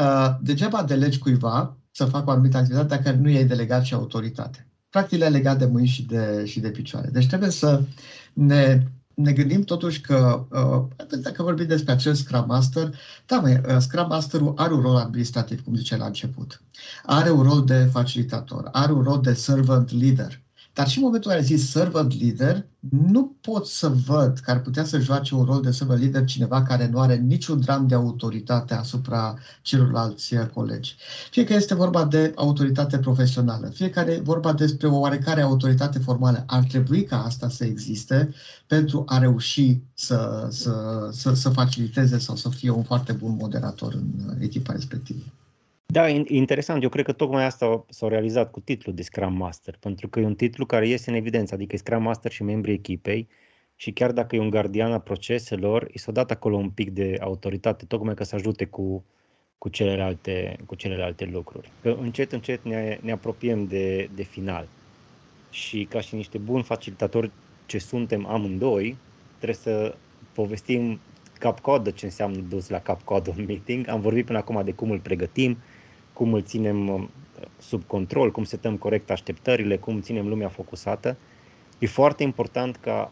Uh, 0.01 0.37
degeaba 0.41 0.83
delegi 0.83 1.17
cuiva 1.17 1.77
să 1.91 2.05
facă 2.05 2.29
o 2.29 2.31
anumită 2.31 2.57
activitate 2.57 2.95
dacă 2.95 3.11
nu 3.17 3.29
e 3.29 3.43
delegat 3.43 3.83
și 3.83 3.93
autoritate. 3.93 4.67
Practic 4.89 5.19
le 5.19 5.29
legat 5.29 5.57
de 5.57 5.65
mâini 5.65 5.87
și 5.87 6.05
de, 6.05 6.45
și 6.45 6.59
de 6.59 6.69
picioare. 6.69 7.09
Deci 7.09 7.27
trebuie 7.27 7.49
să 7.49 7.83
ne 8.33 8.83
ne 9.21 9.33
gândim 9.33 9.63
totuși 9.63 10.01
că, 10.01 10.45
uh, 10.49 11.17
dacă 11.21 11.43
vorbim 11.43 11.67
despre 11.67 11.91
acel 11.91 12.13
Scrum 12.13 12.45
Master, 12.47 12.95
da, 13.25 13.39
mă, 13.39 13.61
uh, 13.67 13.77
Scrum 13.79 14.07
Masterul 14.07 14.53
are 14.57 14.73
un 14.73 14.81
rol 14.81 14.95
administrativ, 14.95 15.63
cum 15.63 15.75
zice 15.75 15.97
la 15.97 16.05
început. 16.05 16.61
Are 17.05 17.29
un 17.31 17.41
rol 17.41 17.65
de 17.65 17.89
facilitator, 17.91 18.69
are 18.71 18.91
un 18.91 19.01
rol 19.01 19.21
de 19.21 19.33
servant 19.33 19.91
leader. 19.91 20.41
Dar 20.73 20.87
și 20.87 20.97
în 20.97 21.03
momentul 21.03 21.31
în 21.31 21.35
care 21.35 21.47
zis 21.47 21.69
servant 21.69 22.21
leader, 22.21 22.65
nu 22.89 23.35
pot 23.41 23.67
să 23.67 23.87
văd 23.87 24.37
că 24.37 24.51
ar 24.51 24.61
putea 24.61 24.83
să 24.83 24.99
joace 24.99 25.35
un 25.35 25.43
rol 25.43 25.61
de 25.61 25.71
servant 25.71 25.99
leader 25.99 26.23
cineva 26.25 26.63
care 26.63 26.87
nu 26.87 26.99
are 26.99 27.15
niciun 27.15 27.59
dram 27.59 27.87
de 27.87 27.95
autoritate 27.95 28.73
asupra 28.73 29.37
celorlalți 29.61 30.35
colegi. 30.53 30.95
Fie 31.31 31.43
că 31.43 31.53
este 31.53 31.75
vorba 31.75 32.05
de 32.05 32.31
autoritate 32.35 32.97
profesională, 32.97 33.67
fie 33.67 33.89
că 33.89 33.99
e 33.99 34.21
vorba 34.23 34.53
despre 34.53 34.87
o 34.87 34.99
oarecare 34.99 35.41
autoritate 35.41 35.99
formală, 35.99 36.43
ar 36.47 36.63
trebui 36.63 37.03
ca 37.03 37.23
asta 37.23 37.49
să 37.49 37.65
existe 37.65 38.33
pentru 38.67 39.03
a 39.07 39.17
reuși 39.17 39.77
să, 39.93 40.47
să, 40.51 40.73
să, 41.11 41.33
să 41.33 41.49
faciliteze 41.49 42.17
sau 42.17 42.35
să 42.35 42.49
fie 42.49 42.69
un 42.69 42.83
foarte 42.83 43.11
bun 43.11 43.37
moderator 43.39 43.93
în 43.93 44.37
echipa 44.39 44.73
respectivă. 44.73 45.23
Da, 45.91 46.07
interesant. 46.07 46.83
Eu 46.83 46.89
cred 46.89 47.05
că 47.05 47.11
tocmai 47.11 47.45
asta 47.45 47.85
s-a 47.89 48.07
realizat 48.07 48.51
cu 48.51 48.59
titlul 48.59 48.95
de 48.95 49.01
Scrum 49.01 49.33
Master, 49.33 49.77
pentru 49.79 50.07
că 50.07 50.19
e 50.19 50.25
un 50.25 50.35
titlu 50.35 50.65
care 50.65 50.87
iese 50.87 51.09
în 51.09 51.15
evidență, 51.15 51.53
adică 51.53 51.75
e 51.75 51.77
Scrum 51.77 52.01
Master 52.01 52.31
și 52.31 52.43
membrii 52.43 52.73
echipei 52.73 53.27
și 53.75 53.91
chiar 53.91 54.11
dacă 54.11 54.35
e 54.35 54.39
un 54.39 54.49
gardian 54.49 54.91
a 54.91 54.99
proceselor, 54.99 55.89
i 55.91 55.97
s-a 55.97 56.11
dat 56.11 56.31
acolo 56.31 56.55
un 56.55 56.69
pic 56.69 56.89
de 56.89 57.17
autoritate, 57.19 57.85
tocmai 57.85 58.13
ca 58.13 58.23
să 58.23 58.35
ajute 58.35 58.65
cu, 58.65 59.03
cu, 59.57 59.69
celelalte, 59.69 60.55
cu 60.65 60.75
celelalte 60.75 61.25
lucruri. 61.25 61.71
Că 61.81 61.97
încet, 62.01 62.31
încet 62.31 62.63
ne, 62.63 62.99
ne 63.01 63.11
apropiem 63.11 63.65
de, 63.65 64.09
de 64.15 64.23
final 64.23 64.67
și 65.49 65.87
ca 65.89 66.01
și 66.01 66.15
niște 66.15 66.37
buni 66.37 66.63
facilitatori 66.63 67.31
ce 67.65 67.77
suntem 67.77 68.25
amândoi, 68.25 68.97
trebuie 69.37 69.57
să 69.57 69.95
povestim 70.33 70.99
cap-codă 71.39 71.89
ce 71.89 72.05
înseamnă 72.05 72.39
dus 72.39 72.69
la 72.69 72.79
cap-codă 72.79 73.33
un 73.37 73.45
meeting. 73.47 73.87
Am 73.87 74.01
vorbit 74.01 74.25
până 74.25 74.37
acum 74.37 74.61
de 74.63 74.71
cum 74.71 74.91
îl 74.91 74.99
pregătim, 74.99 75.57
cum 76.19 76.33
îl 76.33 76.41
ținem 76.41 76.87
uh, 76.87 77.03
sub 77.57 77.83
control, 77.87 78.31
cum 78.31 78.43
setăm 78.43 78.77
corect 78.77 79.11
așteptările, 79.11 79.77
cum 79.77 80.01
ținem 80.01 80.27
lumea 80.27 80.47
focusată. 80.47 81.17
E 81.77 81.87
foarte 81.87 82.23
important 82.23 82.75
ca 82.75 83.11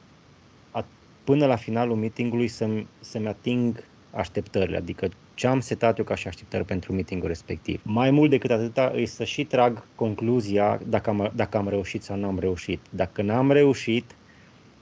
până 1.24 1.46
la 1.46 1.56
finalul 1.56 1.96
meetingului 1.96 2.48
să-mi, 2.48 2.88
să-mi 3.00 3.28
ating 3.28 3.84
așteptările, 4.12 4.78
adică 4.78 5.10
ce 5.34 5.48
am 5.48 5.60
setat 5.60 5.98
eu 5.98 6.04
ca 6.04 6.16
și 6.16 6.28
așteptări 6.28 6.66
pentru 6.66 6.94
meetingul 6.94 7.28
respectiv. 7.28 7.82
Mai 7.84 8.12
mult 8.12 8.30
decât 8.30 8.52
atâta, 8.52 8.94
e 8.96 9.06
să 9.06 9.24
și 9.24 9.44
trag 9.44 9.84
concluzia 9.96 10.80
dacă 10.88 11.10
am, 11.10 11.32
dacă 11.36 11.58
am 11.58 11.68
reușit 11.68 12.04
sau 12.04 12.18
nu 12.18 12.28
am 12.28 12.40
reușit. 12.40 12.80
Dacă 12.90 13.22
n-am 13.22 13.52
reușit, 13.52 14.16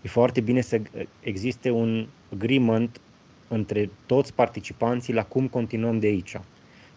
e 0.02 0.08
foarte 0.08 0.42
bine 0.42 0.62
să 0.62 0.82
existe 1.20 1.70
un 1.70 2.08
agreement 2.34 3.02
între 3.48 3.90
toți 4.06 4.34
participanții 4.34 5.14
la 5.14 5.24
cum 5.24 5.48
continuăm 5.48 6.00
de 6.00 6.08
aici 6.08 6.36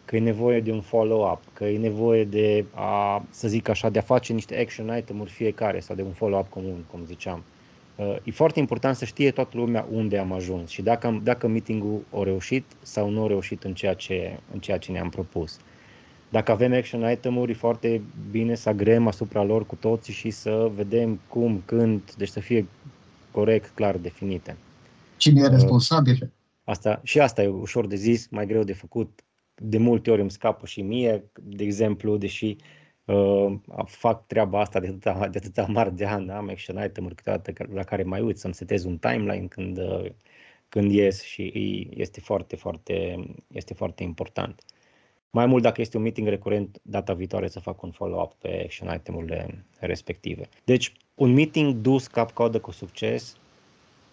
că 0.08 0.16
e 0.16 0.20
nevoie 0.20 0.60
de 0.60 0.72
un 0.72 0.80
follow-up, 0.80 1.42
că 1.52 1.64
e 1.64 1.78
nevoie 1.78 2.24
de 2.24 2.64
a, 2.74 3.24
să 3.30 3.48
zic 3.48 3.68
așa, 3.68 3.90
de 3.90 3.98
a 3.98 4.02
face 4.02 4.32
niște 4.32 4.60
action 4.60 4.96
item-uri 4.96 5.30
fiecare 5.30 5.80
sau 5.80 5.96
de 5.96 6.02
un 6.02 6.12
follow-up 6.12 6.48
comun, 6.48 6.84
cum 6.90 7.04
ziceam. 7.06 7.42
Uh, 7.96 8.16
e 8.24 8.30
foarte 8.30 8.58
important 8.58 8.96
să 8.96 9.04
știe 9.04 9.30
toată 9.30 9.56
lumea 9.56 9.86
unde 9.92 10.18
am 10.18 10.32
ajuns 10.32 10.70
și 10.70 10.82
dacă, 10.82 11.20
dacă 11.22 11.46
meeting-ul 11.46 12.00
a 12.14 12.22
reușit 12.22 12.64
sau 12.82 13.10
nu 13.10 13.24
a 13.24 13.26
reușit 13.26 13.64
în 13.64 13.74
ceea 13.74 13.94
ce, 13.94 14.38
în 14.52 14.58
ceea 14.58 14.78
ce 14.78 14.92
ne-am 14.92 15.08
propus. 15.08 15.58
Dacă 16.28 16.52
avem 16.52 16.72
action 16.72 17.10
item-uri, 17.10 17.50
e 17.50 17.54
foarte 17.54 18.02
bine 18.30 18.54
să 18.54 18.68
agrem 18.68 19.06
asupra 19.06 19.42
lor 19.42 19.66
cu 19.66 19.74
toții 19.74 20.12
și 20.12 20.30
să 20.30 20.70
vedem 20.74 21.20
cum, 21.28 21.62
când, 21.64 22.14
deci 22.16 22.28
să 22.28 22.40
fie 22.40 22.66
corect, 23.30 23.70
clar 23.74 23.96
definite. 23.96 24.56
Cine 25.16 25.40
e 25.40 25.44
uh, 25.44 25.50
responsabil? 25.50 26.30
Asta, 26.64 27.00
și 27.02 27.20
asta 27.20 27.42
e 27.42 27.46
ușor 27.46 27.86
de 27.86 27.96
zis, 27.96 28.28
mai 28.30 28.46
greu 28.46 28.62
de 28.62 28.72
făcut 28.72 29.22
de 29.60 29.78
multe 29.78 30.10
ori 30.10 30.20
îmi 30.20 30.30
scapă 30.30 30.66
și 30.66 30.82
mie, 30.82 31.24
de 31.42 31.64
exemplu, 31.64 32.16
deși 32.16 32.56
uh, 33.04 33.54
fac 33.84 34.26
treaba 34.26 34.60
asta 34.60 34.80
de 34.80 34.86
atâta, 34.86 35.28
de 35.28 35.38
atâta 35.38 35.66
mari 35.78 35.96
de 35.96 36.04
ani, 36.04 36.30
am 36.30 36.48
action 36.48 36.84
item-uri 36.84 37.14
câteodată 37.14 37.52
la 37.72 37.82
care 37.82 38.02
mai 38.02 38.20
uit 38.20 38.38
să-mi 38.38 38.54
setez 38.54 38.84
un 38.84 38.98
timeline 38.98 39.46
când, 39.46 39.78
uh, 39.78 40.06
când 40.68 40.90
ies 40.90 41.22
și 41.22 41.88
este 41.90 42.20
foarte, 42.20 42.56
foarte, 42.56 43.24
este 43.52 43.74
foarte 43.74 44.02
important. 44.02 44.62
Mai 45.30 45.46
mult 45.46 45.62
dacă 45.62 45.80
este 45.80 45.96
un 45.96 46.02
meeting 46.02 46.28
recurent, 46.28 46.78
data 46.82 47.14
viitoare 47.14 47.48
să 47.48 47.60
fac 47.60 47.82
un 47.82 47.90
follow-up 47.90 48.34
pe 48.34 48.62
action 48.64 48.94
item-urile 48.94 49.64
respective. 49.78 50.48
Deci, 50.64 50.92
un 51.14 51.32
meeting 51.32 51.74
dus 51.74 52.06
cap-codă 52.06 52.60
cu 52.60 52.70
succes 52.70 53.36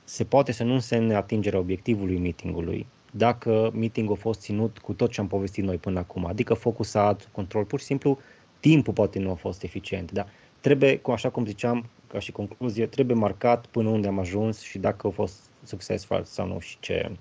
se 0.03 0.23
poate 0.23 0.51
să 0.51 0.63
nu 0.63 0.73
însemne 0.73 1.15
atingerea 1.15 1.60
obiectivului 1.60 2.17
meetingului, 2.17 2.88
dacă 3.17 3.71
meeting 3.73 4.12
a 4.12 4.13
fost 4.13 4.39
ținut 4.39 4.78
cu 4.78 4.93
tot 4.93 5.12
ce 5.12 5.21
am 5.21 5.28
povestit 5.28 5.63
noi 5.63 5.78
până 5.78 5.99
acum, 5.99 6.25
adică 6.25 6.54
focusat, 6.54 7.30
control, 7.32 7.63
pur 7.63 7.80
și 7.80 7.86
simplu 7.86 8.19
timpul 8.60 8.93
poate 8.93 9.19
nu 9.19 9.32
a 9.32 9.34
fost 9.34 9.63
eficient, 9.63 10.12
dar 10.12 10.28
trebuie, 10.60 11.01
așa 11.13 11.30
cum 11.30 11.45
ziceam, 11.45 11.89
ca 12.08 12.19
și 12.19 12.32
concluzie, 12.32 12.86
trebuie 12.86 13.17
marcat 13.17 13.65
până 13.65 13.89
unde 13.89 14.08
am 14.08 14.19
ajuns 14.19 14.62
și 14.62 14.78
dacă 14.78 15.08
a 15.08 15.10
fost 15.10 15.39
succesful 15.63 16.23
sau 16.25 16.47
nu 16.47 16.60
și 16.60 16.78
ce, 16.80 17.17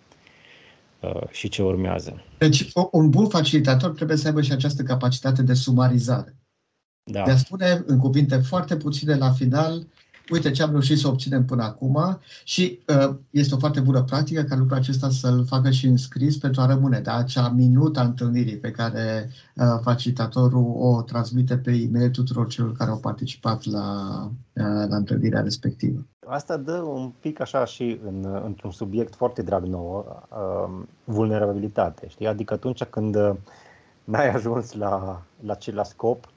uh, 1.00 1.28
și 1.30 1.48
ce 1.48 1.62
urmează. 1.62 2.24
Deci 2.38 2.72
un 2.90 3.10
bun 3.10 3.28
facilitator 3.28 3.90
trebuie 3.90 4.16
să 4.16 4.26
aibă 4.26 4.42
și 4.42 4.52
această 4.52 4.82
capacitate 4.82 5.42
de 5.42 5.54
sumarizare. 5.54 6.36
Da. 7.10 7.24
De 7.24 7.30
a 7.30 7.36
spune 7.36 7.82
în 7.86 7.98
cuvinte 7.98 8.36
foarte 8.36 8.76
puține 8.76 9.14
la 9.14 9.30
final 9.30 9.86
uite 10.30 10.50
ce 10.50 10.62
am 10.62 10.70
reușit 10.70 10.98
să 10.98 11.08
obținem 11.08 11.44
până 11.44 11.62
acum 11.62 12.20
și 12.44 12.78
uh, 12.88 13.14
este 13.30 13.54
o 13.54 13.58
foarte 13.58 13.80
bună 13.80 14.02
practică 14.02 14.42
ca 14.42 14.56
lucrul 14.56 14.76
acesta 14.76 15.10
să-l 15.10 15.44
facă 15.46 15.70
și 15.70 15.86
în 15.86 15.96
scris 15.96 16.38
pentru 16.38 16.60
a 16.60 16.66
rămâne, 16.66 17.00
da, 17.00 17.14
acea 17.14 17.48
minută 17.48 18.00
a 18.00 18.04
întâlnirii 18.04 18.56
pe 18.56 18.70
care 18.70 19.30
uh, 19.54 19.64
facilitatorul 19.82 20.74
o 20.78 21.02
transmite 21.02 21.56
pe 21.56 21.70
e-mail 21.70 22.10
tuturor 22.10 22.46
celor 22.46 22.72
care 22.72 22.90
au 22.90 22.98
participat 22.98 23.64
la, 23.64 24.10
uh, 24.52 24.88
la 24.88 24.96
întâlnirea 24.96 25.40
respectivă. 25.40 26.06
Asta 26.26 26.56
dă 26.56 26.72
un 26.72 27.12
pic 27.20 27.40
așa 27.40 27.64
și 27.64 28.00
în, 28.06 28.40
într-un 28.44 28.70
subiect 28.70 29.14
foarte 29.14 29.42
drag 29.42 29.64
nou, 29.64 30.24
uh, 30.30 30.84
vulnerabilitate, 31.04 32.08
știi? 32.08 32.26
Adică 32.26 32.54
atunci 32.54 32.84
când 32.84 33.16
uh, 33.16 33.32
n-ai 34.04 34.30
ajuns 34.30 34.72
la, 34.72 35.22
la 35.40 35.54
ce 35.54 35.72
la 35.72 35.82
scop, 35.82 36.32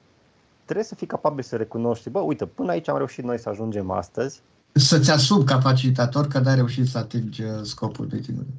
trebuie 0.68 0.84
să 0.84 0.94
fii 0.94 1.06
capabil 1.06 1.42
să 1.42 1.56
recunoști, 1.56 2.10
bă, 2.10 2.18
uite, 2.18 2.46
până 2.46 2.70
aici 2.70 2.88
am 2.88 2.96
reușit 2.96 3.24
noi 3.24 3.38
să 3.38 3.48
ajungem 3.48 3.90
astăzi. 3.90 4.42
Să-ți 4.72 5.10
asumi 5.10 5.44
ca 5.44 5.60
facilitator 5.60 6.26
că 6.26 6.38
n-ai 6.38 6.54
reușit 6.54 6.86
să 6.86 6.98
atingi 6.98 7.42
uh, 7.42 7.62
scopul 7.62 8.08
meeting-ului. 8.10 8.54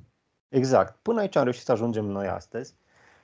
Exact. 0.49 0.97
Până 1.01 1.19
aici 1.19 1.35
am 1.35 1.43
reușit 1.43 1.63
să 1.63 1.71
ajungem 1.71 2.05
noi 2.05 2.27
astăzi 2.27 2.73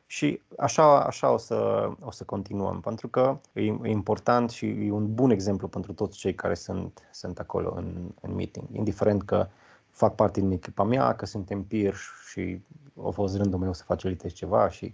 și 0.06 0.42
așa, 0.58 1.04
așa 1.04 1.32
o, 1.32 1.38
să, 1.38 1.90
o 2.00 2.12
să 2.12 2.24
continuăm, 2.24 2.80
pentru 2.80 3.08
că 3.08 3.38
e, 3.54 3.62
e 3.62 3.90
important 3.90 4.50
și 4.50 4.66
e 4.66 4.92
un 4.92 5.14
bun 5.14 5.30
exemplu 5.30 5.68
pentru 5.68 5.94
toți 5.94 6.18
cei 6.18 6.36
care 6.36 6.54
sunt, 6.54 7.10
sunt 7.12 7.40
acolo 7.40 7.74
în, 7.76 8.12
în 8.22 8.36
meeting, 8.36 8.66
indiferent 8.72 9.24
că 9.24 9.48
fac 9.90 10.16
parte 10.16 10.40
din 10.40 10.52
echipa 10.52 10.84
mea, 10.84 11.16
că 11.16 11.26
suntem 11.26 11.64
peer 11.64 11.96
și 12.30 12.62
a 13.06 13.10
fost 13.10 13.36
rândul 13.38 13.60
meu 13.60 13.74
să 13.74 13.84
facilitez 13.84 14.32
ceva 14.32 14.70
și 14.70 14.86
um, 14.86 14.92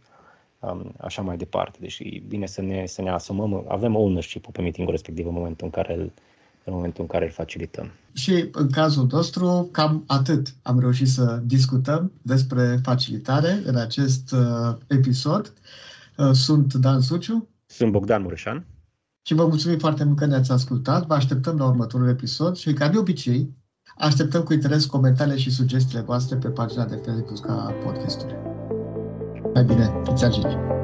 așa 0.97 1.21
mai 1.21 1.37
departe. 1.37 1.77
Deci 1.81 1.99
e 1.99 2.23
bine 2.27 2.45
să 2.45 2.61
ne, 2.61 2.85
să 2.85 3.01
ne 3.01 3.09
asumăm, 3.09 3.65
avem 3.67 3.95
ownership 3.95 4.51
pe 4.51 4.61
meetingul 4.61 4.93
respectiv 4.93 5.27
în 5.27 5.33
momentul 5.33 5.65
în 5.65 5.71
care 5.71 5.93
îl, 5.93 6.11
în 6.63 6.73
momentul 6.73 7.01
în 7.01 7.07
care 7.07 7.25
îl 7.25 7.31
facilităm. 7.31 7.91
Și 8.13 8.49
în 8.51 8.69
cazul 8.69 9.07
nostru, 9.11 9.69
cam 9.71 10.03
atât 10.07 10.53
am 10.61 10.79
reușit 10.79 11.07
să 11.07 11.41
discutăm 11.45 12.11
despre 12.21 12.79
facilitare 12.83 13.61
în 13.65 13.75
acest 13.75 14.31
uh, 14.31 14.75
episod. 14.87 15.53
Uh, 16.17 16.31
sunt 16.31 16.73
Dan 16.73 17.01
Suciu. 17.01 17.47
Sunt 17.65 17.91
Bogdan 17.91 18.21
Mureșan. 18.21 18.65
Și 19.21 19.33
vă 19.33 19.45
mulțumim 19.47 19.77
foarte 19.77 20.03
mult 20.03 20.17
că 20.17 20.25
ne-ați 20.25 20.51
ascultat. 20.51 21.05
Vă 21.05 21.13
așteptăm 21.13 21.57
la 21.57 21.65
următorul 21.65 22.09
episod 22.09 22.55
și, 22.55 22.73
ca 22.73 22.89
de 22.89 22.97
obicei, 22.97 23.53
așteptăm 23.97 24.43
cu 24.43 24.53
interes 24.53 24.85
comentariile 24.85 25.39
și 25.39 25.51
sugestiile 25.51 26.01
voastre 26.01 26.35
pe 26.35 26.47
pagina 26.47 26.85
de 26.85 26.95
Facebook 26.95 27.49
a 27.49 27.73
podcastului. 27.83 28.60
Mai 29.53 29.63
bine, 29.63 29.91
fiți 30.03 30.25
agiți! 30.25 30.80